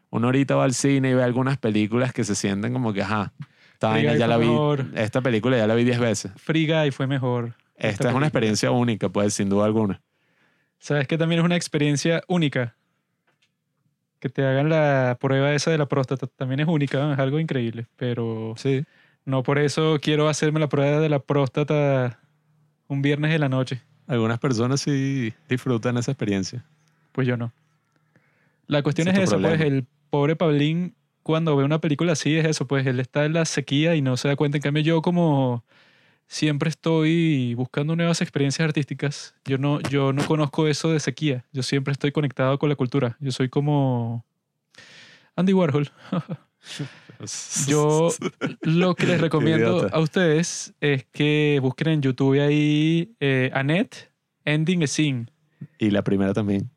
uno 0.09 0.27
ahorita 0.27 0.55
va 0.55 0.65
al 0.65 0.73
cine 0.73 1.09
y 1.09 1.13
ve 1.13 1.23
algunas 1.23 1.57
películas 1.57 2.13
que 2.13 2.23
se 2.23 2.35
sienten 2.35 2.73
como 2.73 2.93
que, 2.93 3.01
ajá, 3.01 3.33
esta, 3.73 3.99
ya 3.99 4.27
la 4.27 4.37
vi, 4.37 4.47
mejor. 4.47 4.85
esta 4.95 5.21
película 5.21 5.57
ya 5.57 5.67
la 5.67 5.75
vi 5.75 5.83
10 5.83 5.99
veces. 5.99 6.31
Free 6.37 6.67
Guy 6.67 6.91
fue 6.91 7.07
mejor. 7.07 7.55
Esta 7.75 7.87
es 7.87 7.97
película. 7.97 8.17
una 8.17 8.27
experiencia 8.27 8.71
única, 8.71 9.09
pues, 9.09 9.33
sin 9.33 9.49
duda 9.49 9.65
alguna. 9.65 10.01
¿Sabes 10.77 11.07
que 11.07 11.17
también 11.17 11.39
es 11.39 11.45
una 11.45 11.55
experiencia 11.55 12.21
única? 12.27 12.75
Que 14.23 14.29
te 14.29 14.45
hagan 14.45 14.69
la 14.69 15.17
prueba 15.19 15.51
esa 15.53 15.69
de 15.69 15.77
la 15.77 15.85
próstata 15.85 16.27
también 16.27 16.61
es 16.61 16.67
única, 16.69 17.11
es 17.11 17.19
algo 17.19 17.41
increíble, 17.41 17.87
pero 17.97 18.53
Sí. 18.55 18.85
no 19.25 19.43
por 19.43 19.59
eso 19.59 19.97
quiero 20.01 20.29
hacerme 20.29 20.61
la 20.61 20.69
prueba 20.69 21.01
de 21.01 21.09
la 21.09 21.19
próstata 21.19 22.21
un 22.87 23.01
viernes 23.01 23.31
de 23.31 23.39
la 23.39 23.49
noche. 23.49 23.81
Algunas 24.07 24.39
personas 24.39 24.79
sí 24.79 25.33
disfrutan 25.49 25.97
esa 25.97 26.11
experiencia. 26.11 26.63
Pues 27.11 27.27
yo 27.27 27.35
no. 27.35 27.51
La 28.67 28.81
cuestión 28.81 29.09
es 29.09 29.15
es 29.17 29.23
eso, 29.25 29.31
pues 29.41 29.57
problema. 29.57 29.75
el 29.77 29.85
pobre 30.09 30.37
Pablín 30.37 30.95
cuando 31.21 31.57
ve 31.57 31.65
una 31.65 31.79
película 31.79 32.13
así 32.13 32.37
es 32.37 32.45
eso, 32.45 32.65
pues 32.65 32.87
él 32.87 33.01
está 33.01 33.25
en 33.25 33.33
la 33.33 33.43
sequía 33.43 33.93
y 33.95 34.01
no 34.01 34.15
se 34.15 34.29
da 34.29 34.37
cuenta. 34.37 34.57
En 34.57 34.61
cambio 34.61 34.83
yo 34.83 35.01
como 35.01 35.65
siempre 36.27 36.69
estoy 36.69 37.53
buscando 37.55 37.95
nuevas 37.95 38.21
experiencias 38.21 38.65
artísticas, 38.65 39.35
yo 39.45 39.57
no, 39.57 39.81
yo 39.81 40.13
no 40.13 40.25
conozco 40.25 40.67
eso 40.67 40.91
de 40.91 40.99
sequía. 40.99 41.45
Yo 41.51 41.63
siempre 41.63 41.91
estoy 41.91 42.11
conectado 42.11 42.57
con 42.59 42.69
la 42.69 42.75
cultura. 42.75 43.17
Yo 43.19 43.31
soy 43.31 43.49
como 43.49 44.25
Andy 45.35 45.53
Warhol. 45.53 45.89
Yo 47.67 48.09
lo 48.61 48.95
que 48.95 49.05
les 49.05 49.19
recomiendo 49.19 49.89
a 49.91 49.99
ustedes 49.99 50.73
es 50.79 51.05
que 51.11 51.59
busquen 51.61 51.89
en 51.89 52.01
YouTube 52.01 52.39
ahí 52.41 53.13
eh, 53.19 53.49
Annette 53.53 54.11
Ending 54.45 54.83
a 54.83 54.87
Scene 54.87 55.25
Y 55.77 55.91
la 55.91 56.03
primera 56.03 56.33
también. 56.33 56.69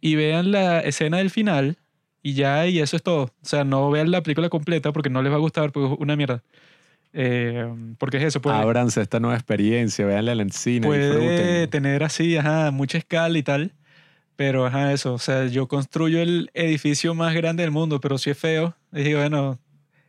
y 0.00 0.16
vean 0.16 0.50
la 0.50 0.80
escena 0.80 1.18
del 1.18 1.30
final 1.30 1.78
y 2.22 2.34
ya, 2.34 2.66
y 2.66 2.78
eso 2.78 2.96
es 2.96 3.02
todo. 3.02 3.24
O 3.24 3.32
sea, 3.42 3.64
no 3.64 3.90
vean 3.90 4.10
la 4.10 4.22
película 4.22 4.48
completa 4.48 4.92
porque 4.92 5.10
no 5.10 5.22
les 5.22 5.32
va 5.32 5.36
a 5.36 5.40
gustar, 5.40 5.72
porque 5.72 5.92
es 5.92 6.00
una 6.00 6.14
mierda. 6.16 6.42
Eh, 7.12 7.68
porque 7.98 8.16
es 8.18 8.22
eso, 8.24 8.40
puede, 8.40 8.56
Ábranse 8.56 9.02
esta 9.02 9.20
nueva 9.20 9.36
experiencia, 9.36 10.06
véanla 10.06 10.32
en 10.32 10.40
el 10.40 10.52
cine, 10.52 10.86
puede 10.86 11.08
disfruten. 11.18 11.70
tener 11.70 12.02
así, 12.04 12.36
ajá, 12.36 12.70
mucha 12.70 12.98
escala 12.98 13.36
y 13.38 13.42
tal. 13.42 13.72
Pero, 14.36 14.64
ajá, 14.66 14.92
eso. 14.92 15.12
O 15.14 15.18
sea, 15.18 15.46
yo 15.46 15.68
construyo 15.68 16.20
el 16.22 16.50
edificio 16.54 17.14
más 17.14 17.34
grande 17.34 17.62
del 17.62 17.70
mundo, 17.70 18.00
pero 18.00 18.16
si 18.16 18.30
es 18.30 18.38
feo, 18.38 18.74
digo, 18.90 19.18
bueno, 19.20 19.58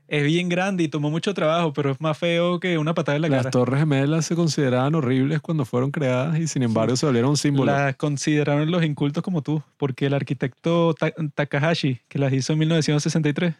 es 0.07 0.23
bien 0.23 0.47
grande 0.47 0.83
y 0.83 0.87
tomó 0.87 1.09
mucho 1.11 1.33
trabajo, 1.33 1.73
pero 1.73 1.91
es 1.91 1.99
más 1.99 2.17
feo 2.17 2.59
que 2.59 2.77
una 2.77 2.93
patada 2.93 3.17
en 3.17 3.23
la 3.23 3.27
Las 3.29 3.39
cara. 3.39 3.51
torres 3.51 3.79
gemelas 3.81 4.25
se 4.25 4.35
consideraban 4.35 4.95
horribles 4.95 5.41
cuando 5.41 5.65
fueron 5.65 5.91
creadas 5.91 6.39
y 6.39 6.47
sin 6.47 6.63
embargo 6.63 6.95
se 6.95 7.05
volvieron 7.05 7.31
un 7.31 7.37
símbolo. 7.37 7.71
Las 7.73 7.95
consideraron 7.97 8.71
los 8.71 8.83
incultos 8.83 9.21
como 9.23 9.41
tú, 9.41 9.61
porque 9.77 10.05
el 10.05 10.13
arquitecto 10.13 10.93
Ta- 10.93 11.11
Takahashi, 11.35 11.99
que 12.07 12.17
las 12.17 12.31
hizo 12.31 12.53
en 12.53 12.59
1963, 12.59 13.55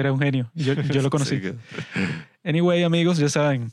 era 0.00 0.12
un 0.12 0.20
genio. 0.20 0.50
Yo, 0.54 0.74
yo 0.92 1.02
lo 1.02 1.10
conocí. 1.10 1.40
Anyway, 2.44 2.82
amigos, 2.82 3.18
ya 3.18 3.28
saben, 3.28 3.72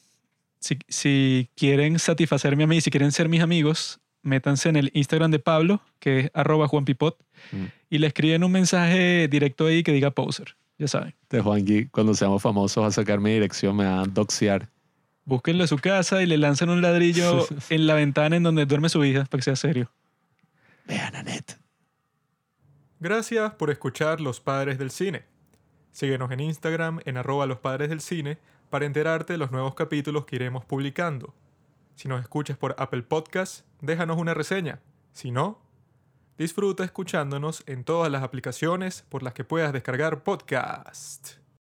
si, 0.60 0.78
si 0.88 1.50
quieren 1.56 2.00
satisfacerme 2.00 2.64
a 2.64 2.68
mí, 2.68 2.82
si 2.82 2.90
quieren 2.92 3.12
ser 3.12 3.30
mis 3.30 3.42
amigos, 3.42 4.00
métanse 4.22 4.70
en 4.70 4.76
el 4.76 4.92
Instagram 4.94 5.32
de 5.32 5.40
Pablo, 5.40 5.82
que 6.00 6.20
es 6.20 6.32
arroba 6.34 6.68
juanpipot, 6.68 7.18
Mm. 7.52 7.66
y 7.92 7.98
le 8.00 8.08
escriben 8.08 8.44
un 8.44 8.52
mensaje 8.52 9.28
directo 9.28 9.68
ahí 9.68 9.84
que 9.84 9.92
diga 9.92 10.10
poser. 10.12 10.56
Ya 10.80 10.88
saben. 10.88 11.14
De 11.30 11.42
Juanqui, 11.42 11.86
cuando 11.88 12.14
seamos 12.16 12.42
famosos 12.42 12.84
va 12.84 12.88
a 12.88 12.92
sacar 12.92 13.20
mi 13.20 13.32
dirección, 13.34 13.76
me 13.76 13.86
va 13.86 14.02
a 14.02 14.06
doxear. 14.06 14.68
Búsquenlo 15.26 15.64
a 15.64 15.68
su 15.68 15.78
casa 15.78 16.24
y 16.24 16.26
le 16.26 16.38
lanzan 16.38 16.70
un 16.70 16.82
ladrillo 16.82 17.46
en 17.70 17.88
la 17.88 17.94
ventana 17.94 18.36
en 18.38 18.44
donde 18.44 18.66
duerme 18.66 18.90
su 18.90 19.04
hija, 19.06 19.26
para 19.26 19.40
que 19.40 19.44
sea 19.44 19.56
serio. 19.56 19.92
Vean 20.88 21.16
a 21.16 21.24
Net. 21.24 21.58
Gracias 23.00 23.54
por 23.54 23.70
escuchar 23.70 24.22
Los 24.22 24.40
Padres 24.40 24.78
del 24.80 24.90
Cine. 24.92 25.24
Síguenos 25.96 26.30
en 26.32 26.42
Instagram 26.42 27.00
en 27.06 27.16
arroba 27.16 27.46
los 27.46 27.60
padres 27.60 27.88
del 27.88 28.02
cine 28.02 28.38
para 28.70 28.86
enterarte 28.86 29.32
de 29.32 29.38
los 29.40 29.52
nuevos 29.52 29.76
capítulos 29.76 30.26
que 30.26 30.36
iremos 30.36 30.66
publicando. 30.66 31.34
Si 31.96 32.10
nos 32.10 32.22
escuchas 32.22 32.58
por 32.58 32.76
Apple 32.78 33.04
Podcast, 33.04 33.66
déjanos 33.80 34.18
una 34.18 34.34
reseña. 34.34 34.82
Si 35.14 35.32
no, 35.32 35.58
disfruta 36.38 36.84
escuchándonos 36.84 37.64
en 37.66 37.86
todas 37.86 38.12
las 38.12 38.24
aplicaciones 38.24 39.06
por 39.08 39.24
las 39.24 39.34
que 39.34 39.46
puedas 39.46 39.72
descargar 39.72 40.22
podcast. 40.22 41.45